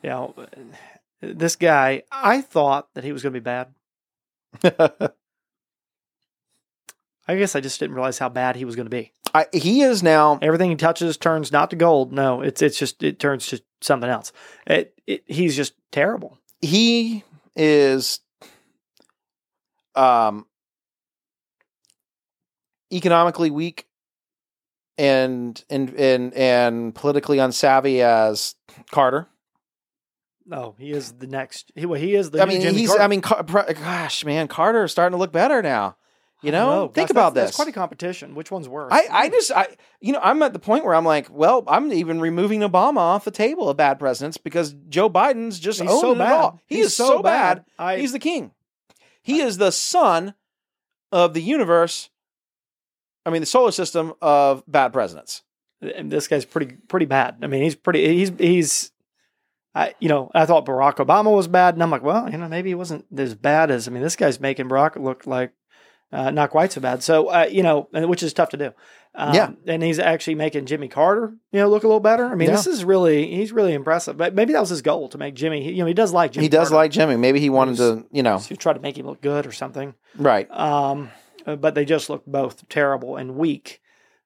[0.03, 0.35] You know,
[1.21, 3.69] this guy, I thought that he was going to be bad.
[7.29, 9.13] I guess I just didn't realize how bad he was going to be.
[9.35, 10.39] I, he is now.
[10.41, 12.13] Everything he touches turns not to gold.
[12.13, 14.33] No, it's it's just it turns to something else.
[14.67, 16.39] It, it he's just terrible.
[16.63, 18.21] He is.
[19.95, 20.47] Um.
[22.93, 23.87] Economically weak,
[24.97, 28.55] and and and and politically unsavvy as
[28.91, 29.29] Carter.
[30.51, 31.73] Oh, he is the next.
[31.75, 32.41] He, well, he is the.
[32.43, 32.89] I mean, he's.
[32.89, 33.03] Carter.
[33.03, 35.97] I mean, Car- gosh, man, Carter is starting to look better now.
[36.41, 36.89] You know, know.
[36.89, 37.51] think about that's, this.
[37.51, 38.37] That's quite a competition.
[38.37, 38.93] Which one's worse?
[38.93, 39.67] I, I just I
[40.01, 43.25] you know I'm at the point where I'm like, well, I'm even removing Obama off
[43.25, 46.33] the table of bad presidents because Joe Biden's just He's so bad.
[46.33, 46.61] all.
[46.67, 47.65] He He's is so bad.
[47.77, 48.53] I, He's the king.
[49.21, 50.35] He is the son
[51.11, 52.09] of the universe.
[53.29, 55.43] I mean, the solar system of bad presidents.
[55.81, 57.37] and this guy's pretty pretty bad.
[57.43, 58.07] I mean, he's pretty.
[58.17, 58.91] He's he's.
[59.75, 62.49] I you know I thought Barack Obama was bad, and I'm like, well, you know,
[62.49, 65.53] maybe he wasn't as bad as I mean, this guy's making Barack look like
[66.13, 67.03] uh, not quite so bad.
[67.03, 68.73] So uh, you know, and which is tough to do.
[69.15, 69.51] Um, Yeah.
[69.67, 72.27] and he's actually making Jimmy Carter, you know, look a little better.
[72.27, 72.57] I mean, Yeah.
[72.57, 74.17] this is really he's really impressive.
[74.17, 75.71] But maybe that was his goal to make Jimmy.
[75.73, 76.45] You know, he does like Jimmy.
[76.45, 76.77] he does Carter.
[76.77, 77.17] like Jimmy.
[77.17, 79.95] Maybe he wanted to, you know, he tried to make him look good or something.
[80.17, 80.49] right.
[80.51, 81.11] Um,
[81.57, 83.81] but they just look both terrible and weak.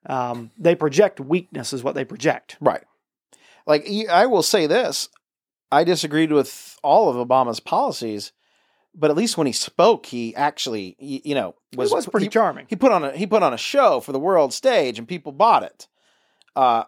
[0.07, 2.57] Um, they project weakness, is what they project.
[2.61, 2.83] Right.
[3.67, 5.09] Like I will say this,
[5.71, 8.33] I disagreed with all of Obama's policies,
[8.95, 12.67] but at least when he spoke, he actually, you know, was, was pretty he, charming.
[12.69, 15.33] he put on a he put on a show for the world stage, and people
[15.33, 15.87] bought it.
[16.57, 16.85] Uh,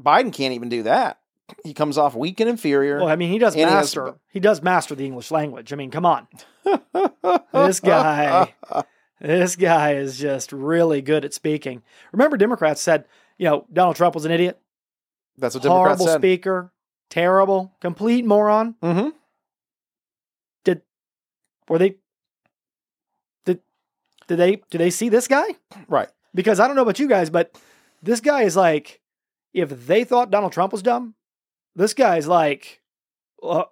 [0.00, 1.18] Biden can't even do that.
[1.64, 2.98] He comes off weak and inferior.
[2.98, 4.14] Well, I mean, he does And he has- master.
[4.30, 5.72] He does master the English language.
[5.72, 6.28] I mean, come on,
[7.52, 8.54] this guy-
[9.22, 11.82] this guy is just really good at speaking.
[12.12, 13.06] Remember, Democrats said,
[13.38, 14.60] you know, Donald Trump was an idiot,
[15.38, 16.20] That's what Democrats horrible said.
[16.20, 16.72] speaker,
[17.08, 18.74] terrible, complete moron.
[18.82, 19.08] hmm
[21.68, 21.96] Were they?
[23.46, 23.60] Did
[24.26, 25.46] did they did they see this guy?
[25.88, 26.08] Right.
[26.34, 27.56] Because I don't know about you guys, but
[28.02, 29.00] this guy is like,
[29.54, 31.14] if they thought Donald Trump was dumb,
[31.76, 32.82] this guy is like,
[33.42, 33.64] uh,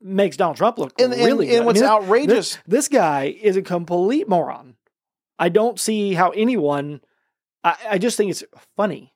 [0.00, 1.54] makes Donald Trump look And, and, really good.
[1.56, 2.54] and I what's mean, outrageous?
[2.56, 4.76] this, this guy is a complete moron.
[5.38, 7.00] I don't see how anyone.
[7.64, 8.44] I, I just think it's
[8.76, 9.12] funny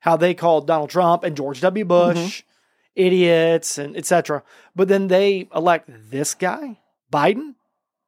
[0.00, 1.84] how they called Donald Trump and George W.
[1.84, 3.00] Bush Mm-hmm.
[3.06, 4.42] idiots and etc.
[4.76, 6.78] But then they elect this guy,
[7.12, 7.54] Biden.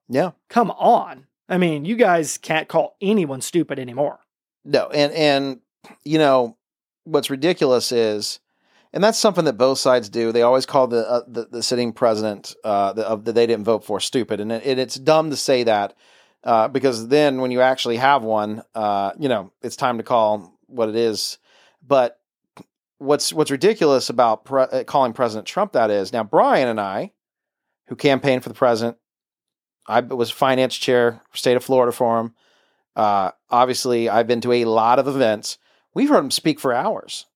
[0.09, 0.33] yeah.
[0.49, 1.27] Come on.
[1.49, 4.19] I mean, you guys can't call anyone stupid anymore.
[4.65, 5.61] No, and and
[6.05, 6.57] you know
[7.05, 8.41] what's ridiculous is,
[8.97, 10.33] and that's something that both sides do.
[10.33, 13.85] They always call the uh, the, the sitting president uh, the, that they didn't vote
[13.85, 15.95] for stupid, and, it, and it's dumb to say that
[16.43, 20.59] uh, because then when you actually have one, uh, you know, it's time to call
[20.67, 21.37] what it is.
[21.87, 22.19] But
[22.97, 27.13] what's what's ridiculous about pre- uh, calling President Trump that is now Brian and I,
[27.89, 28.97] who campaigned for the president,
[29.87, 32.35] I was finance chair, state of Florida for him.
[32.97, 35.59] Uh, obviously, I've been to a lot of events.
[35.93, 37.27] We've heard him speak for hours.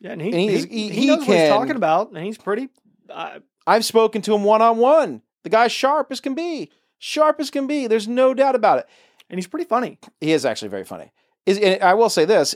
[0.00, 2.38] Yeah, and he, And he's- he, he- he knows what he's talking about, and he's
[2.38, 2.68] pretty.
[3.08, 5.22] Uh, I've spoken to him one on one.
[5.44, 7.86] The guy's sharp as can be, sharp as can be.
[7.86, 8.86] There's no doubt about it.
[9.30, 9.98] and he's pretty funny.
[10.20, 11.12] He is actually very funny.
[11.46, 12.54] Is and I will say this: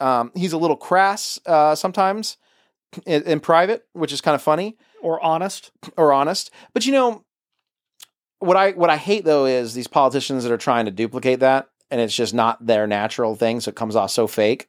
[0.00, 2.36] um, he's a little crass uh, sometimes
[3.06, 5.70] in, in private, which is kind of funny Or honest.
[5.96, 6.50] or honest.
[6.74, 7.24] But you know
[8.38, 11.68] what I what I hate though is these politicians that are trying to duplicate that,
[11.90, 14.68] and it's just not their natural thing, so it comes off so fake.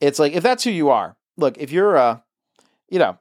[0.00, 1.16] It's like if that's who you are.
[1.36, 2.22] Look, if you're a,
[2.88, 3.18] you know,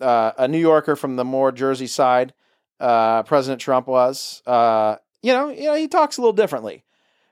[0.00, 2.34] uh, a New Yorker from the more Jersey side,
[2.80, 6.84] uh, President Trump was, uh, you know, you know, he talks a little differently.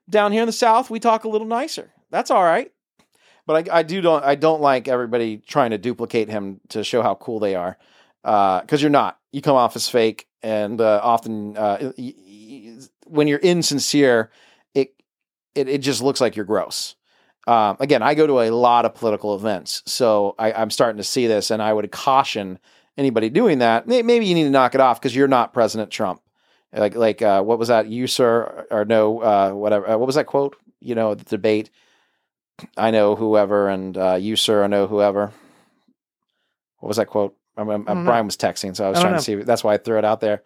[0.09, 1.92] Down here in the South, we talk a little nicer.
[2.11, 2.72] That's all right.
[3.46, 7.03] But I, I do don't I don't like everybody trying to duplicate him to show
[7.03, 7.77] how cool they are,
[8.22, 9.18] because you're not.
[9.33, 14.31] You come off as fake, and uh, often uh, y- y- when you're insincere,
[14.75, 14.94] it,
[15.57, 16.94] it it just looks like you're gross.
[17.46, 21.02] Um, again, I go to a lot of political events, so I, I'm starting to
[21.05, 22.59] see this, and I would caution
[22.96, 23.88] anybody doing that.
[23.88, 26.20] Maybe you need to knock it off because you're not President Trump.
[26.72, 27.88] Like like uh, what was that?
[27.88, 29.20] You sir or no?
[29.20, 29.90] Uh, whatever.
[29.90, 30.57] Uh, what was that quote?
[30.80, 31.70] You know, the debate.
[32.76, 35.32] I know whoever, and uh, you sir, I know whoever.
[36.78, 37.36] What was that quote?
[37.57, 38.05] I'm, I'm, I know.
[38.05, 39.34] Brian was texting, so I was I trying to see.
[39.36, 40.43] That's why I threw it out there.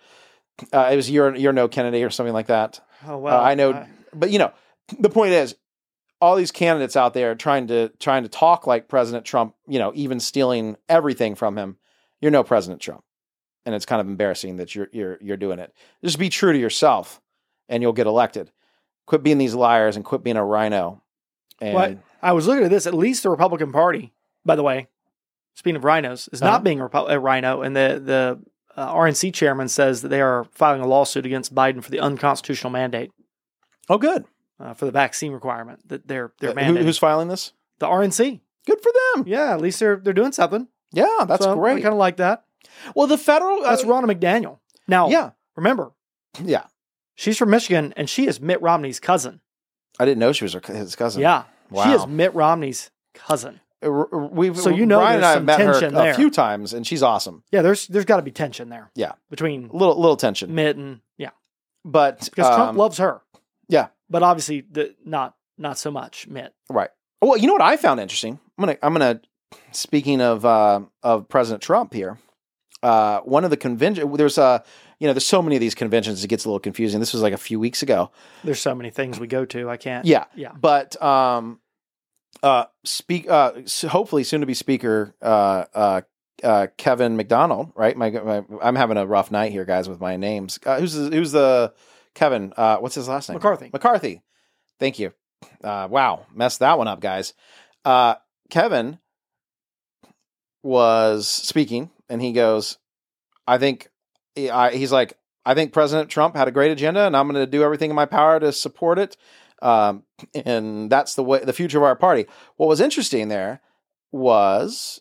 [0.73, 2.81] Uh, it was you're you're no Kennedy or something like that.
[3.07, 4.53] Oh well, Uh, I know- But you know,
[4.99, 5.55] the point is,
[6.27, 9.55] all these candidates out there trying to trying to talk like President Trump.
[9.67, 11.79] You know, even stealing everything from him.
[12.21, 13.05] You're no President Trump,
[13.65, 15.73] and it's kind of embarrassing that you're you're you're doing it.
[16.05, 17.21] Just be true to yourself,
[17.69, 18.51] and you'll get elected.
[19.07, 21.01] Quit being these liars and quit being a RINO.
[21.61, 21.99] And What?
[22.21, 22.87] I was looking at this.
[22.87, 24.13] At least the Republican Party,
[24.45, 24.89] by the way,
[25.55, 26.51] speaking of RINOs, is Uh-huh.
[26.53, 28.41] not being a RINO, and the the
[28.77, 32.71] uh, RNC chairman says that they are filing a lawsuit against Biden for the unconstitutional
[32.71, 33.11] mandate.
[33.89, 34.25] Oh, good.
[34.61, 36.83] Uh, for the vaccine requirement that they're they're who- mandating.
[36.83, 37.53] who's filing this?
[37.79, 38.41] the RNC.
[38.67, 39.25] Good for them.
[39.29, 40.69] Yeah, at least they're they're doing something.
[40.93, 41.79] Yeah, that's So, great.
[41.79, 42.45] I kind of like that.
[42.95, 43.63] well, the federal.
[43.63, 44.59] That's uh, Ronna McDaniel.
[44.89, 45.93] Now, Yeah, remember,
[46.43, 46.65] yeah.
[47.15, 49.41] she's from Michigan and she is Mitt Romney's cousin.
[49.99, 51.23] I didn't know she was her, his cousin.
[51.23, 51.85] Yeah, Wow.
[51.85, 53.61] she is Mitt Romney's cousin.
[53.85, 56.15] Uh, We've So you know Brian and I have met her tension a there.
[56.15, 57.43] few times, and she's awesome.
[57.53, 58.91] Yeah, there's there's got to be tension there.
[58.95, 59.13] Yeah.
[59.31, 61.31] between A little little tension, Mitt and yeah,
[61.85, 63.21] but because Trump um, loves her.
[63.69, 63.89] Yeah.
[64.09, 66.55] but obviously the, not not so much Mitt.
[66.69, 66.91] Right.
[67.21, 68.39] Well, you know what I found interesting?
[68.59, 69.21] I'm gonna I'm gonna
[69.73, 72.19] speaking of uh, of President Trump here.
[72.83, 74.63] Uh, one of the convention there's uh
[75.01, 77.01] you know there's so many of these conventions it gets a little confusing.
[77.01, 78.11] This was like a few weeks ago.
[78.45, 79.71] There's so many things we go to.
[79.71, 80.05] I can't.
[80.05, 80.25] Yeah.
[80.35, 80.53] yeah.
[80.53, 81.61] But um
[82.43, 83.53] uh speak uh
[83.89, 86.01] hopefully soon to be speaker uh uh
[86.45, 87.97] uh, Kevin McDonald, right?
[87.97, 90.59] My, my, I'm having a rough night here, guys, with my names.
[90.65, 91.73] Uh, who's the, who's the
[92.17, 92.53] Kevin?
[92.57, 93.37] Uh, what's his last name?
[93.37, 93.71] McCarthy.
[93.73, 94.23] McCarthy.
[94.81, 95.13] Thank you.
[95.63, 97.35] Uh, wow, messed that one up, guys.
[97.85, 98.17] Uh,
[98.51, 98.99] Kevin
[100.63, 102.79] was speaking, and he goes,
[103.47, 103.89] "I think
[104.37, 107.51] I, he's like, I think President Trump had a great agenda, and I'm going to
[107.51, 109.17] do everything in my power to support it.
[109.63, 110.03] Um,
[110.35, 113.61] and that's the way the future of our party." What was interesting there
[114.11, 115.01] was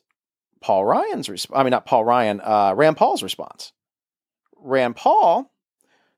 [0.61, 1.57] Paul Ryan's response.
[1.57, 3.71] I mean, not Paul Ryan, uh, Rand Paul's response.
[4.57, 5.51] Rand Paul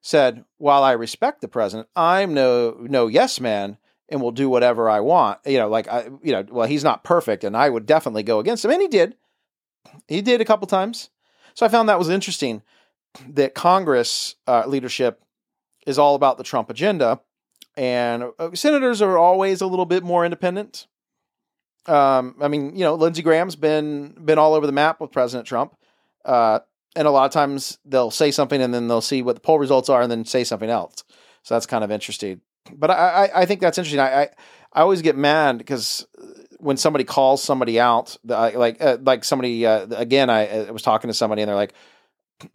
[0.08, 3.78] said, "While I respect the president, I'm no no yes man."
[4.10, 5.40] and will do whatever I want.
[5.46, 8.40] You know, like I, you know, well, he's not perfect, and I would definitely go
[8.40, 9.16] against him, and he did.
[10.08, 11.10] He did a couple times.
[11.54, 12.62] So I found that was interesting
[13.28, 15.22] that Congress uh, leadership
[15.86, 17.20] is all about the Trump agenda,
[17.76, 20.88] and uh, senators are always a little bit more independent.
[21.86, 25.48] Um, I mean, you know, Lindsey Graham's been been all over the map with President
[25.48, 25.76] Trump,
[26.26, 26.60] uh,
[26.98, 29.60] and a lot of times they'll say something and then they'll see what the poll
[29.60, 31.04] results are and then say something else.
[31.44, 32.42] So that's kind of interesting
[32.76, 32.94] but I,
[33.26, 34.00] I, I think that's interesting.
[34.00, 34.30] I, I,
[34.74, 36.06] I always get mad because
[36.60, 41.08] when somebody calls somebody out, like uh, like somebody uh, again, I, I, was talking
[41.10, 41.74] to somebody and they're like,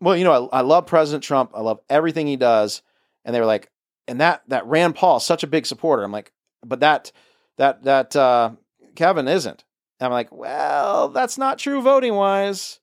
[0.01, 1.53] "Well, you know, I, I, love President Trump.
[1.55, 2.83] I love everything he does,"
[3.25, 3.71] and they were like,
[4.07, 6.33] "And that that Rand Paul such a big supporter." I'm like,
[6.65, 7.13] "But that
[7.59, 8.53] that that uh,
[8.95, 9.65] Kevin isn't."
[10.01, 12.81] And I'm like, "Well, that's not true voting wise."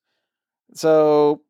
[0.74, 1.42] So,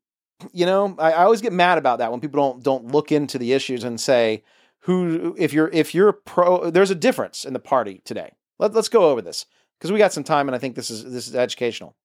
[0.53, 3.37] you know, I, I always get mad about that when people don't don't look into
[3.37, 4.43] the issues and say
[4.81, 8.33] who if you're if you're pro there's a difference in the party today.
[8.57, 9.45] Let, us go over this
[9.77, 11.95] because we got some time and i think this is this is educational.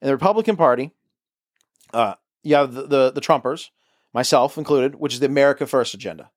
[0.00, 0.92] In the republican party
[1.92, 3.70] uh you have the, the the trumpers
[4.12, 6.30] myself included which is the america first agenda.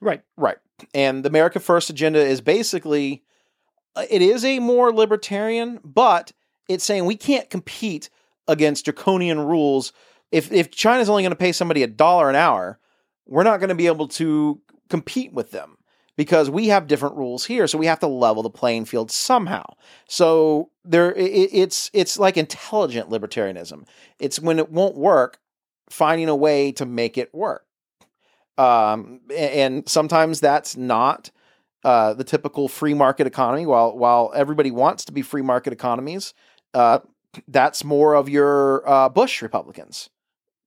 [0.00, 0.22] Right.
[0.36, 0.58] Right.
[0.94, 3.22] And the america first agenda is basically
[3.96, 6.32] uh, it is a more libertarian but
[6.68, 8.10] it's saying we can't compete
[8.48, 9.92] against draconian rules
[10.32, 12.78] if if china's only going to pay somebody a dollar an hour
[13.26, 15.76] we're not going to be able to compete with them
[16.16, 19.64] because we have different rules here so we have to level the playing field somehow.
[20.06, 23.86] So there it, it's it's like intelligent libertarianism.
[24.18, 25.38] It's when it won't work
[25.90, 27.64] finding a way to make it work.
[28.58, 31.30] Um, and sometimes that's not
[31.84, 33.66] uh, the typical free market economy.
[33.66, 36.34] While while everybody wants to be free market economies
[36.74, 37.00] uh,
[37.48, 40.10] that's more of your uh, bush republicans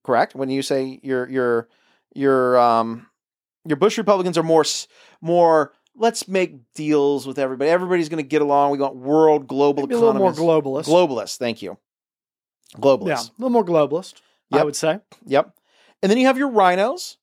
[0.06, 1.68] correct when you say your your
[2.14, 3.06] your um
[3.66, 4.64] your Bush Republicans are more
[5.20, 5.72] more.
[5.98, 7.70] Let's make deals with everybody.
[7.70, 8.72] Everybody's going to get along.
[8.72, 10.84] We want world global Maybe a little more globalist.
[10.84, 11.38] Globalist.
[11.38, 11.78] Thank you.
[12.76, 13.06] Globalist.
[13.06, 14.20] Yeah, a little more globalist.
[14.52, 15.00] I would say.
[15.24, 15.54] Yep.
[16.02, 17.16] And then you have your RINOs,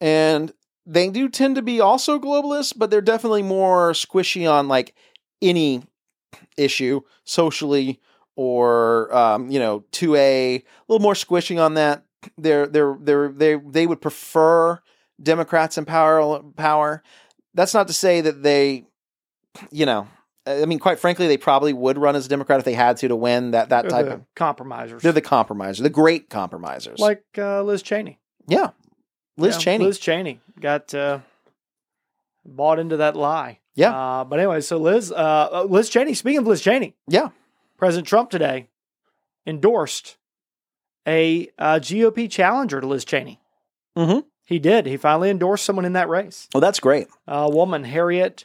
[0.00, 0.52] and
[0.86, 4.94] they do tend to be also globalists, but they're definitely more squishy on like
[5.40, 5.82] any
[6.56, 8.00] issue socially
[8.36, 12.04] or um, you know two a a little more squishing on that.
[12.38, 14.80] They're they're they're they they would prefer
[15.22, 17.02] Democrats in power power.
[17.54, 18.84] That's not to say that they,
[19.70, 20.08] you know,
[20.46, 23.08] I mean, quite frankly, they probably would run as a Democrat if they had to
[23.08, 24.22] to win that that They're type the of.
[24.34, 25.02] compromisers.
[25.02, 26.98] They're the compromisers, the great compromisers.
[26.98, 28.18] like uh, Liz Cheney.
[28.48, 28.70] yeah,
[29.36, 29.84] Liz Yeah, Cheney.
[29.84, 31.20] Liz Cheney got uh,
[32.44, 33.60] bought into that lie.
[33.76, 33.90] Yeah.
[33.94, 36.14] Uh, but anyway, so Liz, uh, Liz Cheney.
[36.14, 37.28] Speaking of Liz Cheney, Yeah.
[37.76, 38.68] President Trump today
[39.46, 40.16] endorsed
[41.06, 43.40] a uh, GOP challenger to Liz Cheney.
[43.96, 44.20] Mm-hmm.
[44.46, 44.86] He did.
[44.86, 46.48] He finally endorsed someone in that race.
[46.54, 47.08] Well, that's great.
[47.26, 48.44] A woman, Harriet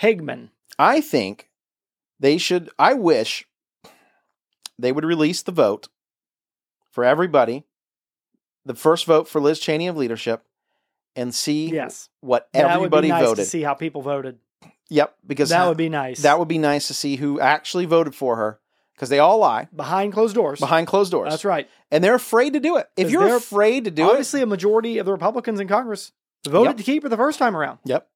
[0.00, 0.50] Hageman.
[0.78, 1.48] I think
[2.18, 2.70] they should.
[2.78, 3.46] I wish
[4.78, 5.88] they would release the vote
[6.90, 7.64] for everybody,
[8.64, 10.42] the first vote for Liz Cheney of leadership,
[11.14, 13.44] and see Yes, what everybody nice voted.
[13.44, 14.38] to see how people voted.
[14.90, 16.22] Yep, because that would be nice.
[16.22, 18.58] that would be nice to see who actually voted for her
[18.94, 20.58] because they all lie behind closed doors.
[20.60, 21.30] behind closed doors.
[21.30, 21.68] That's right.
[21.90, 22.88] and they're afraid to do it.
[22.96, 24.10] If you're afraid to do it.
[24.10, 26.12] Obviously, a majority of the Republicans in Congress
[26.46, 26.76] voted Yep.
[26.78, 27.78] to keep her the first time around.
[27.84, 28.08] yep,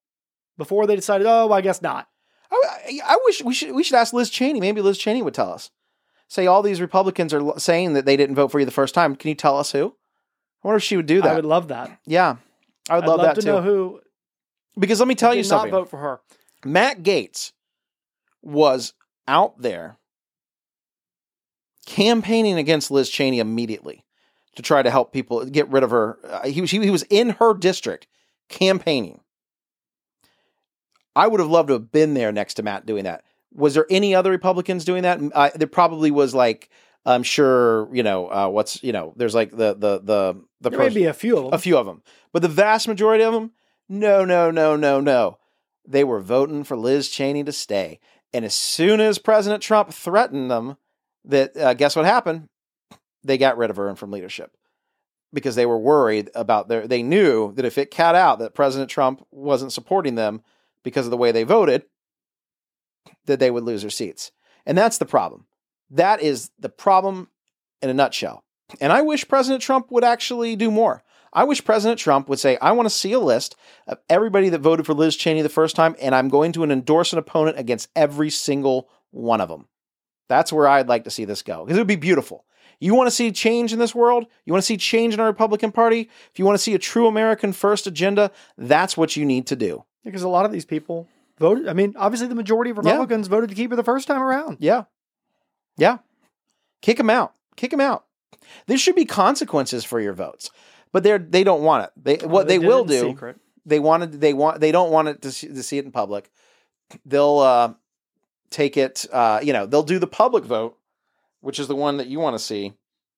[0.57, 2.07] before they decided, oh, I guess not.
[2.51, 4.59] I, I- wish we should we should ask Liz Cheney.
[4.59, 5.71] Maybe Liz Cheney would tell us.
[6.27, 9.15] Say all these Republicans are saying that they didn't vote for you the first time.
[9.15, 9.95] Can you tell us who?
[10.63, 11.31] I wonder if she would do that.
[11.31, 11.99] I would love that.
[12.05, 12.37] yeah,
[12.89, 13.47] I would I'd love, love that to too.
[13.47, 14.01] know who
[14.77, 15.71] because let me tell you not something.
[15.71, 16.19] vote for her.
[16.65, 17.51] Matt Gaetz
[18.41, 18.93] was
[19.27, 19.97] out there
[21.85, 24.03] campaigning against Liz Cheney immediately
[24.55, 26.17] to try to help people get rid of her.
[26.23, 28.07] Uh, he was he was in her district
[28.49, 29.21] campaigning.
[31.15, 33.23] I would have loved to have been there next to Matt doing that.
[33.53, 35.19] Was there any other Republicans doing that?
[35.33, 36.33] Uh, there probably was.
[36.33, 36.69] Like
[37.05, 39.13] I'm sure you know uh, what's you know.
[39.15, 41.53] There's like the the the the There may be a few of them.
[41.53, 42.01] a few of them,
[42.33, 43.51] but the vast majority of them,
[43.87, 45.37] no, no, no, no, no.
[45.87, 47.99] They were voting for Liz Cheney to stay.
[48.33, 50.77] And as soon as President Trump threatened them,
[51.25, 52.49] that uh, guess what happened?
[53.23, 54.51] They got rid of her from leadership
[55.33, 56.87] because they were worried about their.
[56.87, 60.41] They knew that if it cat out that President Trump wasn't supporting them
[60.83, 61.83] because of the way they voted,
[63.25, 64.31] that they would lose their seats.
[64.65, 65.45] And that's the problem.
[65.89, 67.29] That is the problem
[67.81, 68.43] in a nutshell.
[68.81, 71.03] And I wish President Trump would actually do more.
[71.35, 73.55] I wish President Trump would say, I want to see a list
[73.85, 77.11] of everybody that voted for Liz Cheney the first time, and I'm going to endorse
[77.13, 79.67] an opponent against every single one of them.
[80.29, 82.45] That's where I'd like to see this go because it would be beautiful.
[82.79, 84.25] You want to see change in this world?
[84.45, 86.09] You want to see change in our Republican Party?
[86.31, 89.55] If you want to see a true American first agenda, that's what you need to
[89.55, 89.83] do.
[90.03, 91.07] because a lot of these people
[91.39, 91.67] voted.
[91.67, 92.91] I mean, obviously, the majority of Yeah.
[92.91, 94.57] Republicans voted to keep her the first time around.
[94.59, 94.83] Yeah.
[95.77, 95.97] Yeah.
[96.81, 97.33] Kick them out.
[97.55, 98.05] Kick them out.
[98.67, 100.51] There should be consequences for your votes,
[100.91, 101.91] but they're they don't want it.
[102.01, 102.99] They what they, did it will do.
[103.01, 103.37] secret.
[103.65, 106.29] They wanted they want they don't want it to see, to see it in public.
[107.05, 107.73] They'll uh,
[108.49, 109.05] take it.
[109.11, 110.77] Uh, you know, they'll do the public vote,
[111.41, 112.73] which is the one that you want to see.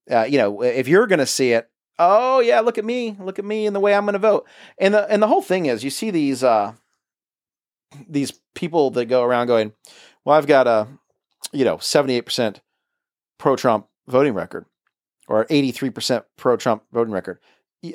[0.10, 3.40] Uh, you know, if you're going to see it, oh yeah, look at me, look
[3.40, 4.48] at me, and the way I'm going to vote.
[4.78, 6.74] And the and the whole thing is, you see these uh,
[8.08, 9.74] these people that go around going,
[10.26, 10.88] well, I've got a
[11.52, 12.62] you know 78 percent
[13.38, 14.66] pro Trump voting record,
[15.28, 17.40] or 83 percent pro Trump voting record,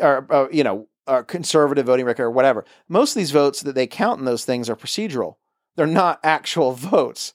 [0.00, 0.88] or uh, you know
[1.26, 2.64] conservative voting record or whatever.
[2.88, 5.36] Most of these votes that they count in those things are procedural.
[5.76, 7.34] They're not actual votes.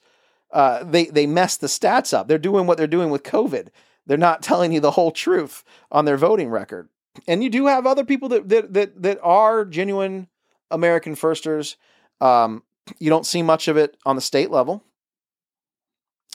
[0.52, 2.28] Uh, they they mess the stats up.
[2.28, 3.68] They're doing what they're doing with COVID.
[4.06, 6.88] They're not telling you the whole truth on their voting record.
[7.26, 10.28] And you do have other people that that that, that are genuine
[10.70, 11.76] American firsters.
[12.20, 12.62] Um,
[12.98, 14.82] you don't see much of it on the state level.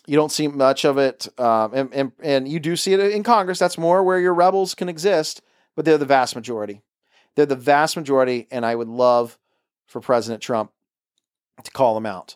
[0.05, 3.23] You don't see much of it, um, and, and and you do see it in
[3.23, 3.57] Congress.
[3.57, 5.41] That's more where your rebels can exist,
[5.75, 6.81] but they're the vast majority.
[7.35, 9.37] They're the vast majority, and I would love
[9.87, 10.71] for President Trump
[11.63, 12.35] to call them out.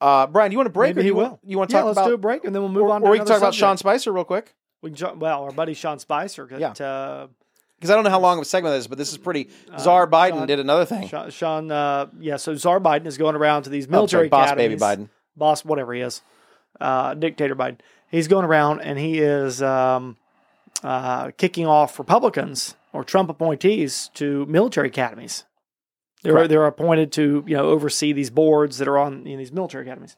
[0.00, 0.90] Uh, Brian, do you want to break?
[0.94, 1.22] Maybe or he you will.
[1.24, 2.08] Want, you want to Yeah, talk let's about?
[2.08, 3.00] do a break and then we'll move or, on.
[3.02, 3.76] To or we can talk about Sean.
[3.76, 6.46] Spicer real quick We can well, our buddy Sean Spicer.
[6.46, 6.86] Got, Yeah.
[6.86, 7.26] uh,
[7.76, 9.50] because I don't know how long of a segment this is, but this is pretty.
[9.78, 11.06] Czar Biden Sean- did another thing.
[11.08, 12.36] Sean, Sean uh, yeah.
[12.36, 14.76] So Czar Biden is going around to these Oh, sorry, military boss baby.
[14.76, 15.08] Biden.
[15.36, 16.20] boss, whatever he is,
[16.80, 17.78] uh, dictator Biden.
[18.10, 20.16] He's going around and he is um,
[20.82, 25.44] uh, kicking off Republicans or Trump appointees to military academies.
[26.22, 26.48] They're Correct.
[26.48, 30.16] they're appointed to you know oversee these boards that are on in these military academies.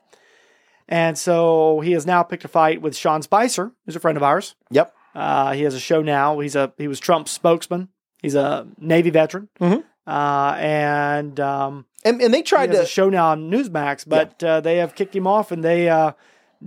[0.88, 4.22] And so he has now picked a fight with Sean Spicer, who's a friend of
[4.24, 4.56] ours.
[4.70, 4.92] Yep.
[5.14, 6.38] Uh, he has a show now.
[6.40, 7.88] He's a he was Trump's spokesman.
[8.22, 9.82] He's a Navy veteran, Mhm.
[10.06, 12.84] uh, and um, And and they he tried to.
[12.86, 16.12] show now on Newsmax, but uh, they have kicked him off, and they uh,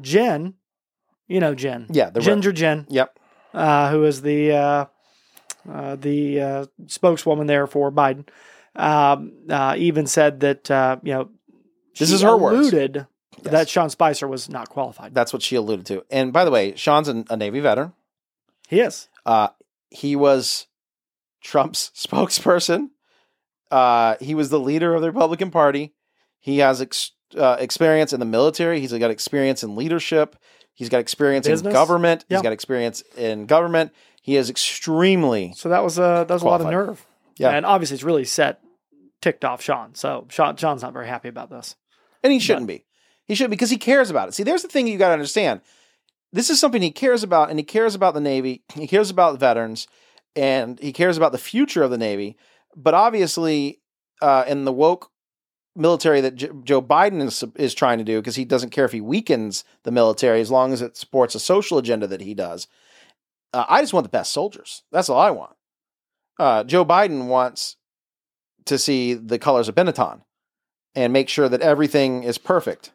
[0.01, 0.55] Jen,
[1.27, 3.17] you know Jen, Yeah, the Ginger Jen, Yep.
[3.53, 4.51] uh, who is the
[5.71, 8.27] uh, the uh, spokeswoman there for Biden,
[8.75, 11.29] um, uh, even said that uh, you know
[11.97, 12.67] This is her words.
[12.71, 13.07] alluded
[13.43, 13.51] Yes.
[13.51, 15.13] that Sean Spicer was not qualified.
[15.13, 16.05] That's what she alluded to.
[16.09, 17.91] And by the way, Sean's a, a Navy veteran.
[18.69, 19.09] He is.
[19.25, 19.49] Uh,
[19.89, 20.67] he was
[21.41, 22.89] Trump's spokesperson.
[23.71, 25.93] Uh, he was the leader of the Republican Party.
[26.39, 28.79] He has ex- uh, experience in the military.
[28.79, 30.35] He's got experience in leadership.
[30.75, 32.23] He's got experience in government.
[32.29, 32.37] Yeah.
[32.37, 33.91] He's got experience in government.
[34.23, 37.05] He is extremely So that was uh, that was a lot of nerve.
[37.35, 37.49] Yeah.
[37.49, 38.61] and obviously it's really set
[39.21, 39.93] ticked off Sean.
[39.95, 41.75] So Sean Sean's not very happy about this.
[42.23, 42.85] And he shouldn't be.
[43.25, 44.33] He should because he cares about it.
[44.33, 45.59] See, there's the thing you got to understand.
[46.31, 48.63] This is something he cares about, and he cares about the Navy.
[48.73, 49.87] He cares about veterans,
[50.35, 52.37] and he cares about the future of the Navy.
[52.75, 53.81] But obviously,
[54.21, 55.11] uh, in the woke
[55.75, 58.93] military that J- Joe Biden is is trying to do, because he doesn't care if
[58.93, 62.67] he weakens the military as long as it supports a social agenda that he does.
[63.53, 64.83] Uh, I just want the best soldiers.
[64.91, 65.55] That's all I want.
[66.39, 67.77] Uh, Joe Biden wants
[68.65, 70.21] to see the colors of Benetton
[70.95, 72.91] and make sure that everything is perfect.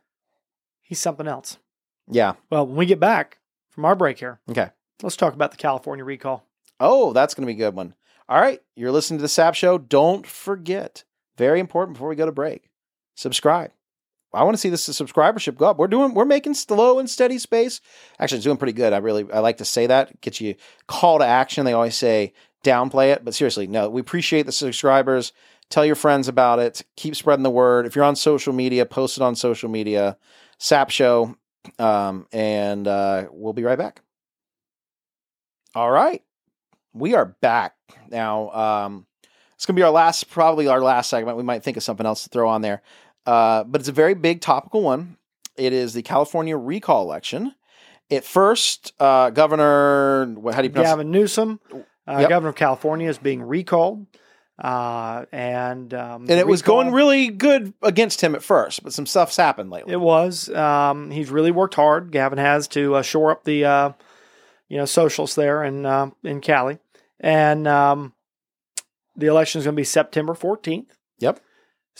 [0.83, 1.59] He's something else.
[2.11, 2.35] Yeah.
[2.51, 3.39] Well, when we get back
[3.71, 4.71] from our break here, Okay.
[5.03, 6.45] let's talk about the California recall.
[6.81, 7.95] Oh, that's going to be a good one.
[8.29, 8.61] All right.
[8.77, 9.79] You're listening to the Sapp show.
[9.79, 11.05] Don't forget,
[11.37, 12.71] very important before we go to break,
[13.15, 13.71] subscribe.
[14.33, 15.79] I want to see this subscribership go up.
[15.79, 17.81] We're doing, we're making slow and steady space.
[18.19, 18.93] Actually, it's doing pretty good.
[18.93, 20.21] I really, I like to say that.
[20.21, 20.55] Get you
[20.87, 21.65] call to action.
[21.65, 23.89] They always say downplay it, but seriously, no.
[23.89, 25.33] We appreciate the subscribers.
[25.71, 26.85] Tell your friends about it.
[26.97, 27.87] Keep spreading the word.
[27.87, 30.17] If you're on social media, post it on social media.
[30.59, 31.37] Sapp Show,
[31.79, 34.01] um, and uh, we'll be right back.
[35.75, 36.23] All right,
[36.93, 37.77] we are back
[38.09, 38.51] now.
[38.51, 39.07] Um,
[39.55, 41.37] it's gonna be our last, probably our last segment.
[41.37, 42.83] We might think of something else to throw on there,
[43.29, 45.17] uh, but it's a very big topical one.
[45.57, 47.55] It is the California recall election.
[48.11, 51.61] At first, uh, Governor, what- how do you pronounce Gavin Newsom,
[52.07, 52.29] uh, Yep.
[52.31, 54.07] governor of California, is being recalled.
[54.59, 59.07] Uh, and um, And it was going really good against him at first, but some
[59.07, 59.93] stuff's happened lately.
[59.93, 60.49] It was.
[60.49, 62.11] Um, he's really worked hard.
[62.11, 63.93] Gavin has to uh, shore up the, uh,
[64.69, 66.79] you know, socials there in uh, in Cali,
[67.21, 68.15] and um,
[69.17, 70.97] the election is going to be September fourteenth.
[71.21, 71.39] Yep.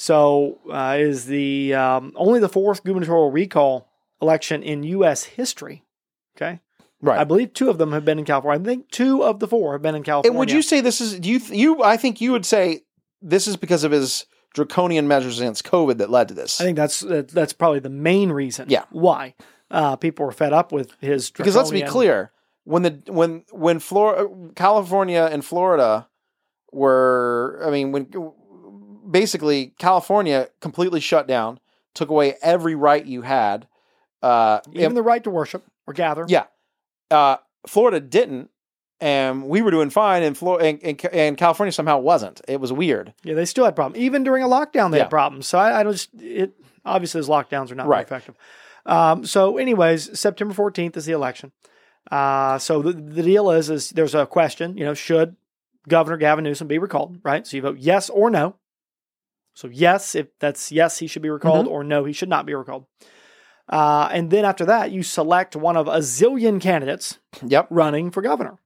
[0.01, 3.89] So uh, is the um, only the fourth gubernatorial recall
[4.23, 5.25] election in U.S.
[5.25, 5.83] history.
[6.37, 6.61] Okay,
[7.03, 7.19] right.
[7.19, 8.61] I believe two of them have been in California.
[8.61, 10.31] I think two of the four have been in California.
[10.31, 12.83] and would you say this is do you you I think you would say
[13.21, 16.61] this is because of his draconian measures against COVID that led to this.
[16.61, 18.69] I think that's that's probably the main reason.
[18.71, 18.85] Yeah.
[18.91, 19.35] Why
[19.69, 22.31] uh, people were fed up with his because let's be clear,
[22.63, 26.07] when the when when Florida, California and Florida
[26.71, 28.07] were, I mean, when
[29.11, 31.61] basically California completely shut down,
[31.95, 33.67] took away every right you had.
[34.23, 36.25] Uh, even the right to worship or gather.
[36.29, 36.45] Yeah.
[37.11, 37.37] uh,
[37.67, 38.51] Florida didn't,
[39.01, 42.41] and we were doing fine, and, Flor- and, and, and California somehow wasn't.
[42.49, 43.15] It was weird.
[43.23, 44.03] Yeah, they still had problems.
[44.03, 45.05] Even during a lockdown, they Yeah.
[45.05, 45.47] had problems.
[45.47, 46.53] So I, I don't just it
[46.85, 48.09] obviously those lockdowns are not Right.
[48.09, 48.35] very effective.
[48.87, 51.53] Um, so, anyways, September fourteenth is the election.
[52.11, 54.77] Uh, so the, the deal is is there's a question.
[54.79, 55.37] You know, should
[55.89, 57.19] Governor Gavin Newsom be recalled?
[57.23, 57.47] Right.
[57.47, 58.57] So you vote yes or no.
[59.59, 61.75] So yes, if that's yes, he should be recalled, Mm-hmm.
[61.75, 62.85] or no, he should not be recalled.
[63.69, 67.67] Uh, and then after that, you select one of a zillion candidates Yep.
[67.71, 68.59] running for governor.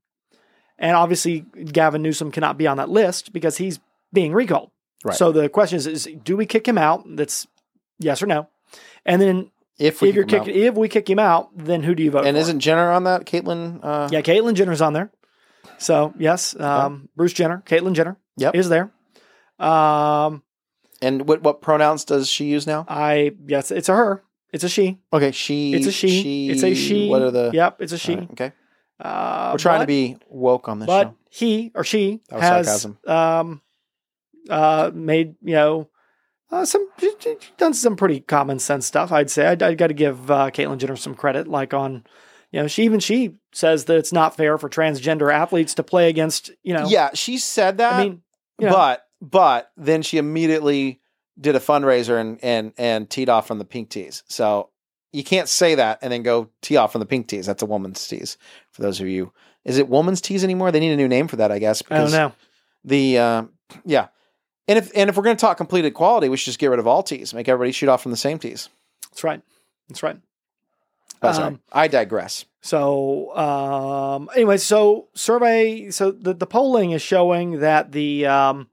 [0.79, 3.81] And obviously, Gavin Newsom cannot be on that list because he's
[4.13, 4.71] being recalled.
[5.03, 5.17] Right.
[5.17, 7.05] So the question is, is do we kick him out?
[7.17, 7.47] That's
[7.99, 8.49] yes or no.
[9.07, 10.57] And then If we if you're kick him out.
[10.69, 12.29] if we kick him out, then who do you vote for?
[12.29, 12.41] and for?
[12.43, 13.25] isn't Jenner on that?
[13.25, 13.81] Caitlyn.
[13.83, 15.11] Uh, yeah, Caitlyn Jenner's on there.
[15.79, 18.55] So yes, um, Bruce Jenner, Caitlyn Jenner Yep.
[18.57, 18.93] is there.
[19.59, 20.43] Um,
[21.03, 22.85] And what what pronouns does she use now?
[22.89, 24.23] I yes, it's a her.
[24.53, 24.99] It's a she.
[25.13, 25.75] Okay, she.
[25.75, 26.51] It's a she.
[26.51, 27.09] it's a she.
[27.09, 27.51] What are the?
[27.53, 28.17] Yep, it's a she.
[28.17, 28.53] Right, okay,
[29.01, 31.15] Uh, we're trying but- to be woke on this but show.
[31.31, 32.99] he or she has sarcasm.
[33.07, 33.63] um
[34.51, 35.89] uh made you know
[36.51, 36.87] uh, some
[37.57, 40.79] done some pretty common sense stuff i'd say i'd, I'd got to give uh, caitlyn
[40.79, 42.05] jenner some credit like on
[42.51, 46.09] you know she even she says that it's not fair for transgender athletes to play
[46.09, 47.93] against you know Yeah, she said that.
[47.95, 48.23] i mean
[48.59, 51.01] you know, but but then she immediately
[51.41, 54.23] did a fundraiser and and and teed off from the pink tees.
[54.29, 54.69] So
[55.13, 57.47] you can't say that and then go tee off from the pink tees.
[57.47, 58.37] That's a woman's tees.
[58.73, 59.33] For those of you,
[59.65, 60.73] is it woman's tees anymore?
[60.73, 61.83] They need a new name for that, I guess.
[61.91, 62.33] i don't know
[62.85, 63.43] The uh,
[63.85, 64.09] yeah,
[64.69, 66.81] and if and if we're going to talk complete equality, we should just get rid
[66.81, 67.33] of all tees.
[67.33, 68.69] Make everybody shoot off from the same tees.
[69.11, 69.41] that's right
[69.89, 70.19] that's right
[71.21, 71.61] That's Um, right.
[71.73, 72.45] I digress.
[72.65, 78.69] So, um, anyway, so survey, so the, the polling is showing that the um,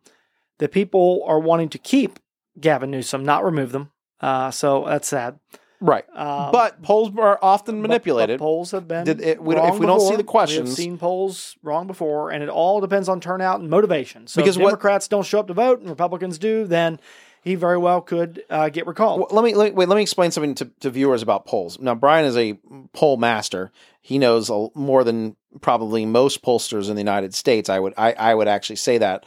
[0.60, 2.20] the people are wanting to keep
[2.60, 3.92] Gavin Newsom, not remove them.
[4.22, 5.40] Uh, so that's sad.
[5.82, 8.38] Right, Um, but polls are often but- but manipulated.
[8.38, 9.06] polls have been.
[9.06, 12.32] Did it- we if we don't see the questions- we have seen polls wrong before,
[12.32, 14.28] and it all depends on turnout and motivation.
[14.28, 17.00] So, Because if what- Democrats don't show up to vote and Republicans do, then
[17.42, 19.22] he very well could uh, get recalled.
[19.22, 19.88] Well, let me let, wait.
[19.88, 21.80] Let me explain something to, to viewers about polls.
[21.80, 22.60] Now, Brian is a
[22.92, 23.72] poll master.
[24.02, 27.70] He knows a, more than probably most pollsters in the United States.
[27.70, 29.26] I would I, I would actually say that.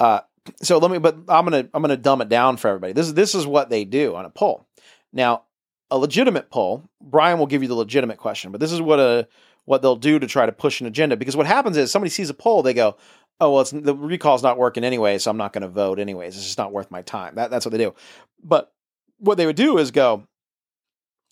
[0.00, 0.20] Uh,
[0.60, 2.92] so let me, but I'm gonna I'm gonna dumb it down for everybody.
[2.92, 4.66] This is this is what they do on a poll.
[5.12, 5.44] Now,
[5.90, 6.88] a legitimate poll.
[7.00, 9.28] Brian will give you the legitimate question, but this is what a
[9.64, 11.16] what they'll do to try to push an agenda.
[11.16, 12.96] Because what happens is somebody sees a poll, they go,
[13.40, 16.36] "Oh well, it's the recall's not working anyway, so I'm not going to vote anyways.
[16.36, 17.94] It's just not worth my time." That, that's what they do.
[18.42, 18.72] But
[19.18, 20.26] what they would do is go,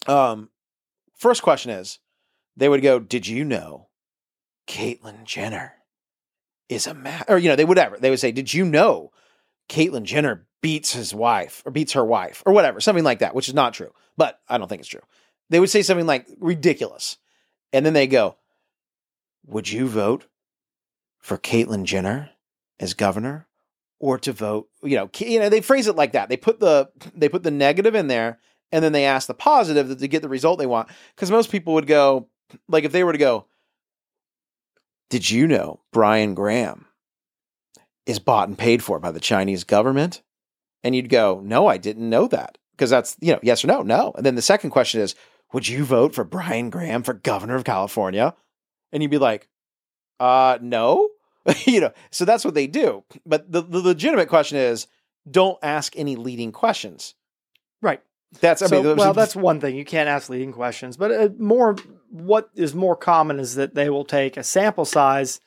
[0.07, 0.51] um,
[1.17, 1.99] first question is,
[2.57, 3.89] they would go, "Did you know,
[4.69, 5.80] Caitlyn Jenner
[6.71, 7.23] is a ma-?
[7.29, 9.11] or you know they whatever they would say, "Did you know,
[9.69, 13.49] Caitlyn Jenner beats his wife or beats her wife or whatever, something like that," which
[13.49, 15.03] is not true, but I don't think it's true.
[15.51, 17.19] They would say something like ridiculous,
[17.73, 18.37] and then they go,
[19.47, 20.27] "Would you vote
[21.19, 22.31] for Caitlyn Jenner
[22.79, 23.47] as governor?"
[23.99, 26.31] Or to vote, you know, you know, they phrase it like that.
[26.31, 28.39] They put the they put the negative in there,
[28.73, 30.89] and then they ask the positive to get the result they want.
[31.15, 32.29] Because most people would go,
[32.67, 33.45] like, if they were to go,
[35.11, 36.87] "Did you know Brian Graham
[38.07, 40.23] is bought and paid for by the Chinese government?"
[40.83, 43.83] And you'd go, "No, I didn't know that." because that's you know yes or no,
[43.83, 44.13] no.
[44.17, 45.15] And then the second question is,
[45.53, 48.35] would you vote for Brian Graham for governor of California?
[48.91, 49.49] And you'd be like,
[50.19, 51.11] uh, no.
[51.67, 53.05] you know, so that's what they do.
[53.27, 54.87] But the, the legitimate question is,
[55.31, 57.15] don't ask any leading questions.
[57.83, 58.01] Right.
[58.41, 59.77] That's I so, mean, well, that's one thing.
[59.77, 61.77] You can't ask leading questions, but uh, more
[62.11, 65.41] what is more common is that they will take a sample size.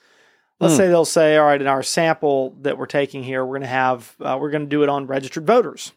[0.59, 0.78] Let's Mm.
[0.78, 3.68] say they'll say, "All right, in our sample that we're taking here, we're going to
[3.68, 5.91] have uh, we're going to do it on registered voters."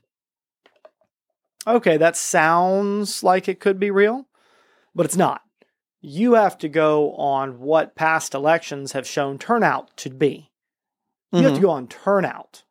[1.67, 4.27] Okay, that sounds like it could be real,
[4.95, 5.43] but it's not.
[6.01, 10.51] You have to go on what past elections have shown turnout to be.
[11.33, 11.63] You have to Mhm.
[11.63, 12.63] go on turnout.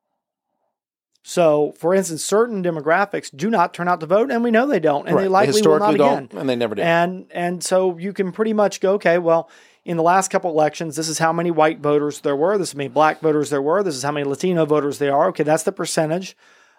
[1.28, 4.80] So, for instance, certain demographics do not turn out to vote, and we know they
[4.80, 5.32] don't, and they Right.
[5.32, 6.28] likely will not historically again.
[6.28, 6.84] don't, and they never do.
[6.84, 9.50] And and so you can pretty much go, okay, well,
[9.86, 12.74] in the last couple elections, this is how many white voters there were, this is
[12.74, 15.30] how many black voters there were, this is how many Latino voters there are.
[15.30, 16.38] Okay, that's the percentage.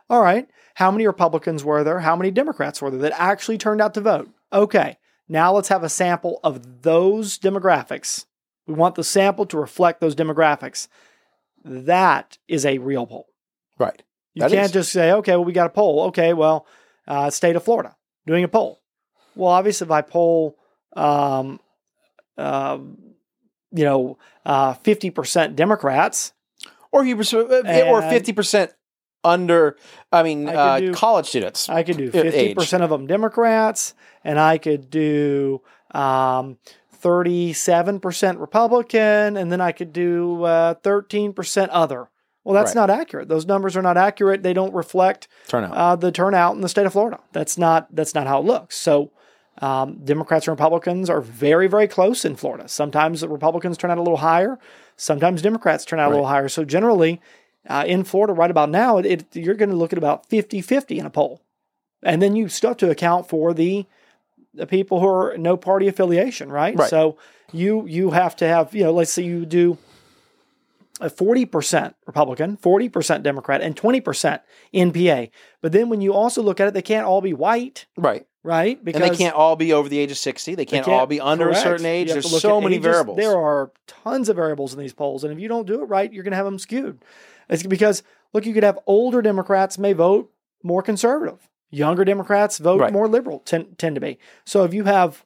[0.08, 0.48] All right.
[0.74, 1.98] How many Republicans were there?
[2.00, 4.28] How many Democrats were there that actually turned out to vote?
[4.52, 4.96] Okay.
[5.28, 8.26] Now let's have a sample of those demographics.
[8.68, 10.86] We want the sample to reflect those demographics.
[11.64, 13.26] That is a real poll.
[13.76, 14.02] right.
[14.36, 14.72] You That can't is.
[14.72, 16.02] just say, okay, well, we got a poll.
[16.08, 16.66] Okay, well,
[17.08, 18.82] uh, state of Florida doing a poll.
[19.34, 20.58] Well, obviously, if I poll,
[20.94, 21.58] um,
[22.36, 22.98] um,
[23.72, 26.34] you know, uh, fifty percent Democrats,
[26.92, 28.72] Or you or fifty percent
[29.24, 29.76] under.
[30.12, 31.68] I mean, I uh, do- college students.
[31.70, 35.62] I could do Uh, fifty percent of them Democrats, and I could do
[35.92, 36.58] um,
[36.92, 42.10] thirty-seven percent Republican, and then I could do uh, thirteen percent other.
[42.46, 42.82] Well, that's Right.
[42.82, 43.26] not accurate.
[43.28, 44.44] Those numbers are not accurate.
[44.44, 45.72] They don't reflect turnout.
[45.74, 47.18] uh, the turnout in the state of Florida.
[47.32, 48.76] That's not that's not how it looks.
[48.76, 49.10] So
[49.60, 52.68] um, Democrats and Republicans are very very close in Florida.
[52.68, 54.60] Sometimes the Republicans turn out a little higher.
[54.96, 56.48] Sometimes Democrats turn out a little higher.
[56.48, 57.20] So generally,
[57.68, 60.98] uh, in Florida, right about now, it, it, you're going to look at about 50-50
[60.98, 61.42] in a poll,
[62.04, 63.86] and then you still have to account for the
[64.54, 66.76] the people who are no party affiliation, right?
[66.78, 66.88] Right.
[66.88, 67.18] So
[67.52, 69.78] you you have to have you know let's say you do
[70.98, 74.40] 40% Republican, 40% Democrat, and 20%
[74.74, 75.30] NPA.
[75.60, 78.26] But then when you also look at it, they can't all be white, right.
[78.42, 78.78] right?
[78.78, 80.54] and they can't all be over the age of 60.
[80.54, 81.58] They they can't, all be under correct.
[81.58, 82.08] a certain age.
[82.08, 82.84] You have to There's so many ages.
[82.84, 83.16] variables.
[83.18, 85.24] There are tons of variables in these polls.
[85.24, 87.04] And if you don't do it right, you're going to have them skewed.
[87.48, 90.32] It's because, look, you could have older Democrats may vote
[90.62, 91.48] more conservative.
[91.70, 92.92] Younger Democrats vote Right.
[92.92, 94.18] more liberal, tend, tend to be.
[94.44, 95.24] So if you have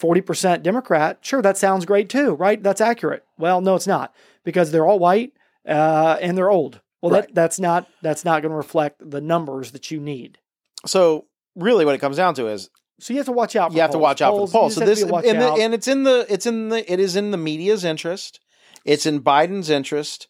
[0.00, 2.62] 40% Democrat, sure, that sounds great too, right?
[2.62, 3.24] That's accurate.
[3.38, 5.32] Well, no, it's not because they're all white
[5.66, 6.80] uh, and they're old.
[7.00, 7.26] Well, Right.
[7.26, 10.38] that, that's not that's not going to reflect the numbers that you need.
[10.86, 13.70] so really what it comes down to is So you have to watch out.
[13.70, 14.74] For you have to watch out for the polls.
[14.74, 17.36] So this and, the, and it's in the it's in the it is in the
[17.36, 18.40] media's interest.
[18.84, 20.28] It's in Biden's interest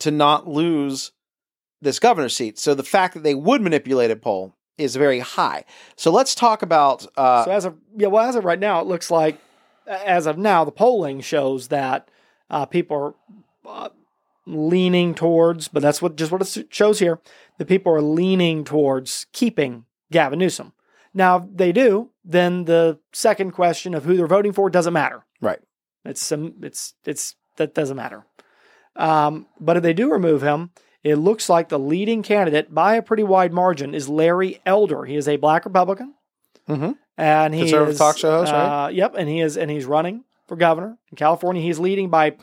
[0.00, 1.12] to not lose
[1.82, 2.58] this governor seat.
[2.58, 5.64] So the fact that they would manipulate a poll is very high.
[5.96, 8.86] So let's talk about uh, so as of yeah, well, as of right now, it
[8.86, 9.38] looks like
[9.86, 12.08] as of now, the polling shows that
[12.48, 13.14] uh, people are
[13.66, 13.88] uh,
[14.46, 17.20] leaning towards, but that's what just what it shows here.
[17.58, 20.72] The people are leaning towards keeping Gavin Newsom.
[21.12, 25.24] Now, if they do, then the second question of who they're voting for doesn't matter.
[25.40, 25.58] right.
[26.04, 28.24] It's some, it's it's that doesn't matter.
[28.96, 30.70] Um, but if they do remove him,
[31.04, 35.04] it looks like the leading candidate by a pretty wide margin is Larry Elder.
[35.04, 36.14] He is a black Republican,
[36.68, 36.96] Mhm.
[37.18, 38.84] and he Conservative is talk show host, right?
[38.86, 41.60] uh, Yep, and he is and he's running for governor in California.
[41.62, 42.36] He's leading by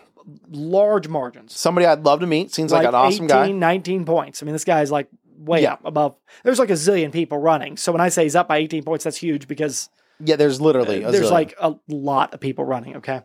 [0.49, 2.53] large margins, Somebody I'd love to meet.
[2.53, 3.51] Seems like, an awesome 18, guy.
[3.51, 4.41] 19 points.
[4.43, 5.07] I mean, this guy's like
[5.37, 5.73] way Yeah.
[5.73, 6.15] up above.
[6.43, 7.77] There's like a zillion people running.
[7.77, 11.03] So when I say he's up by 18 points, that's huge because Yeah, there's literally
[11.03, 11.31] a there's zillion.
[11.31, 12.97] like a lot of people running.
[12.97, 13.21] Okay,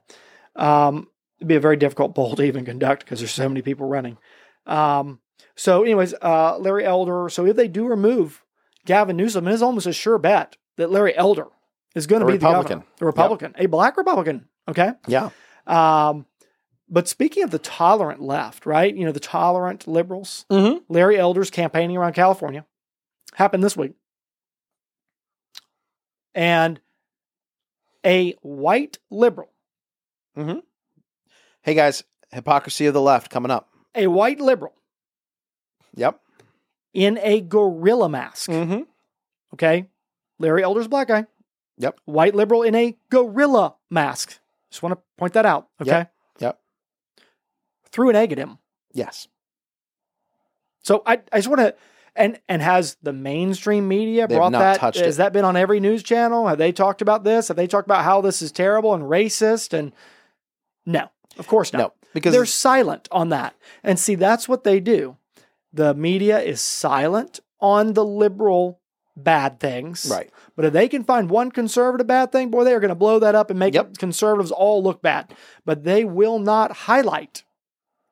[0.56, 3.86] um, it'd be a very difficult poll to even conduct because there's so many people
[3.88, 4.18] running.
[4.66, 5.20] Um,
[5.56, 7.28] so, anyways, uh, Larry Elder.
[7.28, 8.44] So if they do remove
[8.86, 11.46] Gavin Newsom, it is almost a sure bet that Larry Elder
[11.94, 12.84] is going to be the Republican.
[13.00, 14.46] a Republican, a black Republican.
[14.68, 14.92] Okay.
[15.08, 15.30] yeah.
[15.66, 16.26] Um,
[16.92, 18.94] but speaking of the tolerant left, right?
[18.94, 20.44] You know, the tolerant liberals.
[20.50, 20.78] Mm-hmm.
[20.88, 22.64] Larry Elder's campaigning around California
[23.34, 23.94] happened this week.
[26.34, 26.80] And
[28.04, 29.50] a white liberal,
[31.62, 33.68] Hey guys, hypocrisy of the left coming up.
[33.94, 34.72] a white liberal
[35.94, 36.18] Yep.
[36.94, 38.48] in a gorilla mask.
[38.50, 38.82] Mm-hmm.
[39.54, 39.86] Okay.
[40.38, 41.26] Larry Elder's black guy.
[41.78, 42.00] Yep.
[42.06, 44.38] White liberal in a gorilla mask.
[44.70, 45.68] Just want to point that out.
[45.80, 45.90] Okay.
[45.90, 46.12] Yep.
[47.92, 47.94] Yep.
[47.94, 48.58] Threw an egg at him.
[48.92, 49.28] Yes.
[50.82, 51.74] So I, I just want to,
[52.16, 54.76] and and has the mainstream media They've brought not that?
[54.80, 55.18] touched Has it.
[55.18, 56.48] that been on every news channel?
[56.48, 57.48] Have they talked about this?
[57.48, 59.72] Have they talked about how this is terrible and racist?
[59.72, 59.92] And
[60.84, 61.78] no, of course not.
[61.78, 63.54] No, because They're silent on that.
[63.84, 65.16] And see, that's what they do.
[65.72, 68.80] The media is silent on the liberal
[69.16, 70.06] bad things.
[70.10, 70.30] Right.
[70.56, 73.18] But if they can find one conservative bad thing, boy, they are going to blow
[73.20, 73.98] that up and make Yep.
[73.98, 75.32] conservatives all look bad.
[75.64, 77.44] But they will not highlight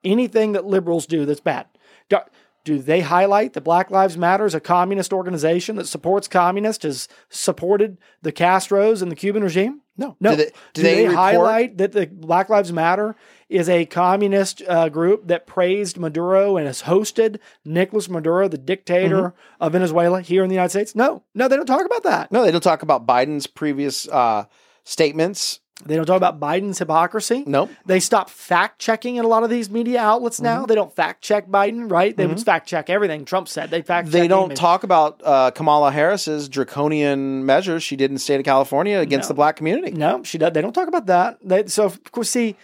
[0.05, 1.67] anything that liberals do that's bad.
[2.09, 2.19] Do,
[2.65, 7.09] do they highlight that Black Lives Matter is a communist organization that supports communists, has
[7.31, 9.81] supported the Castros and the Cuban regime?
[9.97, 10.17] No.
[10.21, 10.31] No.
[10.31, 13.17] Do they, Do, do they, they, highlight that the Black Lives Matter
[13.49, 19.17] is a communist uh, group that praised Maduro and has hosted Nicolas Maduro, the dictator
[19.17, 19.63] Mm-hmm.
[19.63, 20.95] of Venezuela, here in the United States?
[20.95, 22.31] No, no, they don't talk about that.
[22.33, 24.45] No, they don't talk about Biden's previous uh,
[24.85, 25.61] statements.
[25.85, 27.43] They don't talk about Biden's hypocrisy.
[27.47, 27.71] Nope.
[27.87, 30.45] They stop fact checking in a lot of these media outlets Mm-hmm.
[30.45, 30.67] now.
[30.67, 32.15] They don't fact check Biden, right?
[32.17, 33.71] They would fact check everything Trump said.
[33.71, 34.13] They fact check.
[34.13, 38.45] They don't talk about uh, Kamala Harris's draconian measures she did in the state of
[38.45, 39.33] California against No.
[39.33, 39.93] the black community.
[39.93, 40.53] No, she does.
[40.53, 41.39] They don't talk about that.
[41.43, 42.57] They, so, of course, see,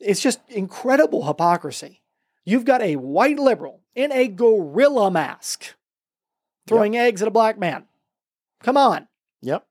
[0.00, 2.02] it's just incredible hypocrisy.
[2.44, 5.74] You've got a white liberal in a gorilla mask
[6.66, 7.84] throwing eggs at a black man.
[8.62, 9.06] Come on,
[9.42, 9.64] Yep.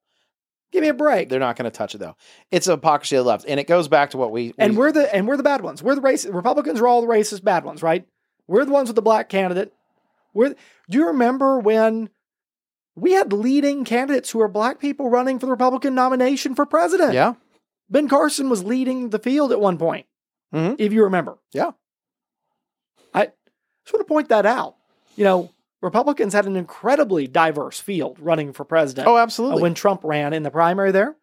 [0.75, 1.29] Give me a break.
[1.29, 2.15] They're not going to touch it though.
[2.51, 4.77] It's a hypocrisy of the left, and it goes back to what we, and we-
[4.77, 5.81] we're the and we're the bad ones.
[5.81, 6.33] We're the racist.
[6.33, 8.05] Republicans are all the racist bad ones, right?
[8.47, 9.73] We're the ones with the black candidate.
[10.33, 10.49] We're.
[10.89, 12.09] Do you remember when
[12.95, 17.13] we had leading candidates who are black people running for the Republican nomination for president?
[17.13, 17.33] yeah.
[17.89, 20.05] Ben Carson was leading the field at one point,
[20.53, 20.75] Mhm.
[20.79, 21.37] if you remember.
[21.53, 21.71] Yeah.
[23.13, 23.25] I
[23.85, 24.75] just want to point that out.
[25.15, 25.51] You know,
[25.85, 29.61] Republicans had an incredibly diverse field running for president Oh, uh, absolutely.
[29.61, 31.15] when Trump ran in the primary there.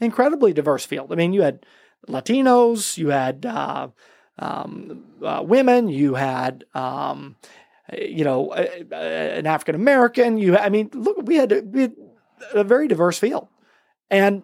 [0.00, 1.10] Incredibly diverse field.
[1.12, 1.64] I mean, you had
[2.08, 3.88] Latinos, you had uh,
[4.38, 6.64] um, uh, women, you had.
[6.74, 7.36] Um,
[7.96, 10.36] you know, a- a- an African American.
[10.36, 11.94] You, I mean, look, we had, we had
[12.52, 13.48] a very diverse field,
[14.10, 14.42] and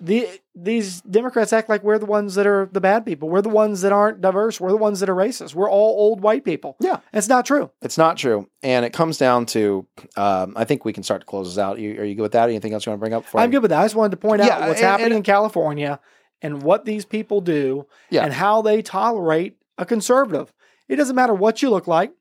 [0.00, 3.28] the these Democrats act like we're the ones that are the bad people.
[3.28, 4.60] We're the ones that aren't diverse.
[4.60, 5.54] We're the ones that are racist.
[5.54, 6.76] We're all old white people.
[6.80, 6.98] Yeah.
[7.12, 7.70] it's not true.
[7.82, 9.86] It's not true, and it comes down to.
[10.16, 11.78] Um, I think we can start to close this out.
[11.78, 12.48] You, are you good with that?
[12.48, 13.24] Anything else you want to bring up?
[13.24, 13.80] before I'm I- good with that.
[13.80, 16.00] I just wanted to point out what's and- happening and- in California
[16.42, 18.24] and what these people do Yeah.
[18.24, 20.52] and how they tolerate a conservative.
[20.88, 22.12] It doesn't matter what you look like.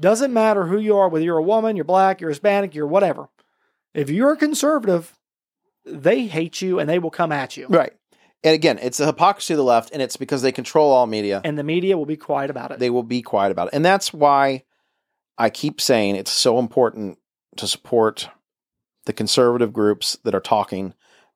[0.00, 3.28] Doesn't matter who you are, whether you're a woman, you're black, you're Hispanic, you're whatever.
[3.94, 5.17] If you're a conservative,
[5.88, 7.66] they hate you and they will come at you.
[7.68, 7.92] Right.
[8.44, 11.40] And again, it's the hypocrisy of the left, and it's because they control all media.
[11.44, 12.78] And the media will be quiet about it.
[12.78, 13.74] They will be quiet about it.
[13.74, 14.62] And that's why
[15.36, 17.18] I keep saying it's so important
[17.56, 18.28] to support
[19.06, 20.94] the conservative groups that are talking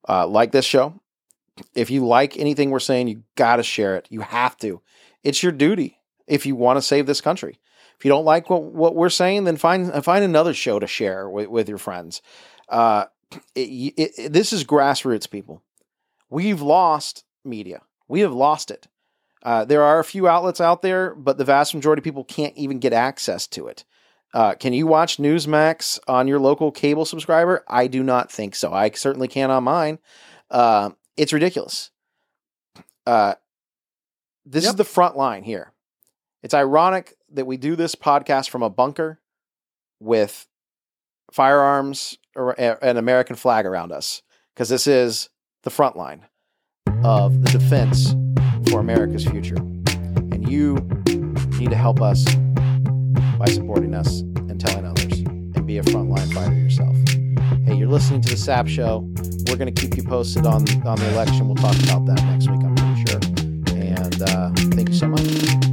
[0.09, 1.01] uh, like this show.
[1.75, 4.07] If you like anything we're saying, you got to share it.
[4.09, 4.81] You have to.
[5.25, 7.59] It's your duty if you want to save this country.
[7.99, 11.29] If you don't like what, what we're saying, then find find another show to share
[11.29, 12.23] with, with your friends.
[12.69, 13.05] Uh,
[13.55, 13.61] it,
[13.97, 15.63] it, it- this is grassroots, people.
[16.31, 17.83] We've lost media.
[18.09, 18.89] We have lost it.
[19.43, 22.57] Uh, there are a few outlets out there, but the vast majority of people can't
[22.57, 23.85] even get access to it.
[24.33, 27.65] Uh, can you watch Newsmax on your local cable subscriber?
[27.69, 28.73] I do not think so.
[28.73, 29.99] I certainly can on mine.
[30.51, 31.91] Uh, it's ridiculous.
[33.07, 33.35] Uh,
[34.47, 35.73] this is the front line here.
[36.43, 39.21] It's ironic that we do this podcast from a bunker
[40.01, 40.47] with
[41.33, 44.23] firearms or an American flag around us
[44.55, 45.29] because this is
[45.63, 46.27] the front line
[47.05, 48.15] of the defense
[48.71, 49.57] for America's future.
[49.57, 50.75] And you
[51.59, 52.25] need to help us
[53.39, 56.97] by supporting us and telling others and be a frontline fighter yourself.
[57.67, 59.09] Hey, you're listening to the Sapp show.
[59.49, 61.47] We're going to keep you posted on, on the election.
[61.47, 63.21] We'll talk about that next week, I'm pretty sure.
[63.77, 65.72] And uh, thank you so much.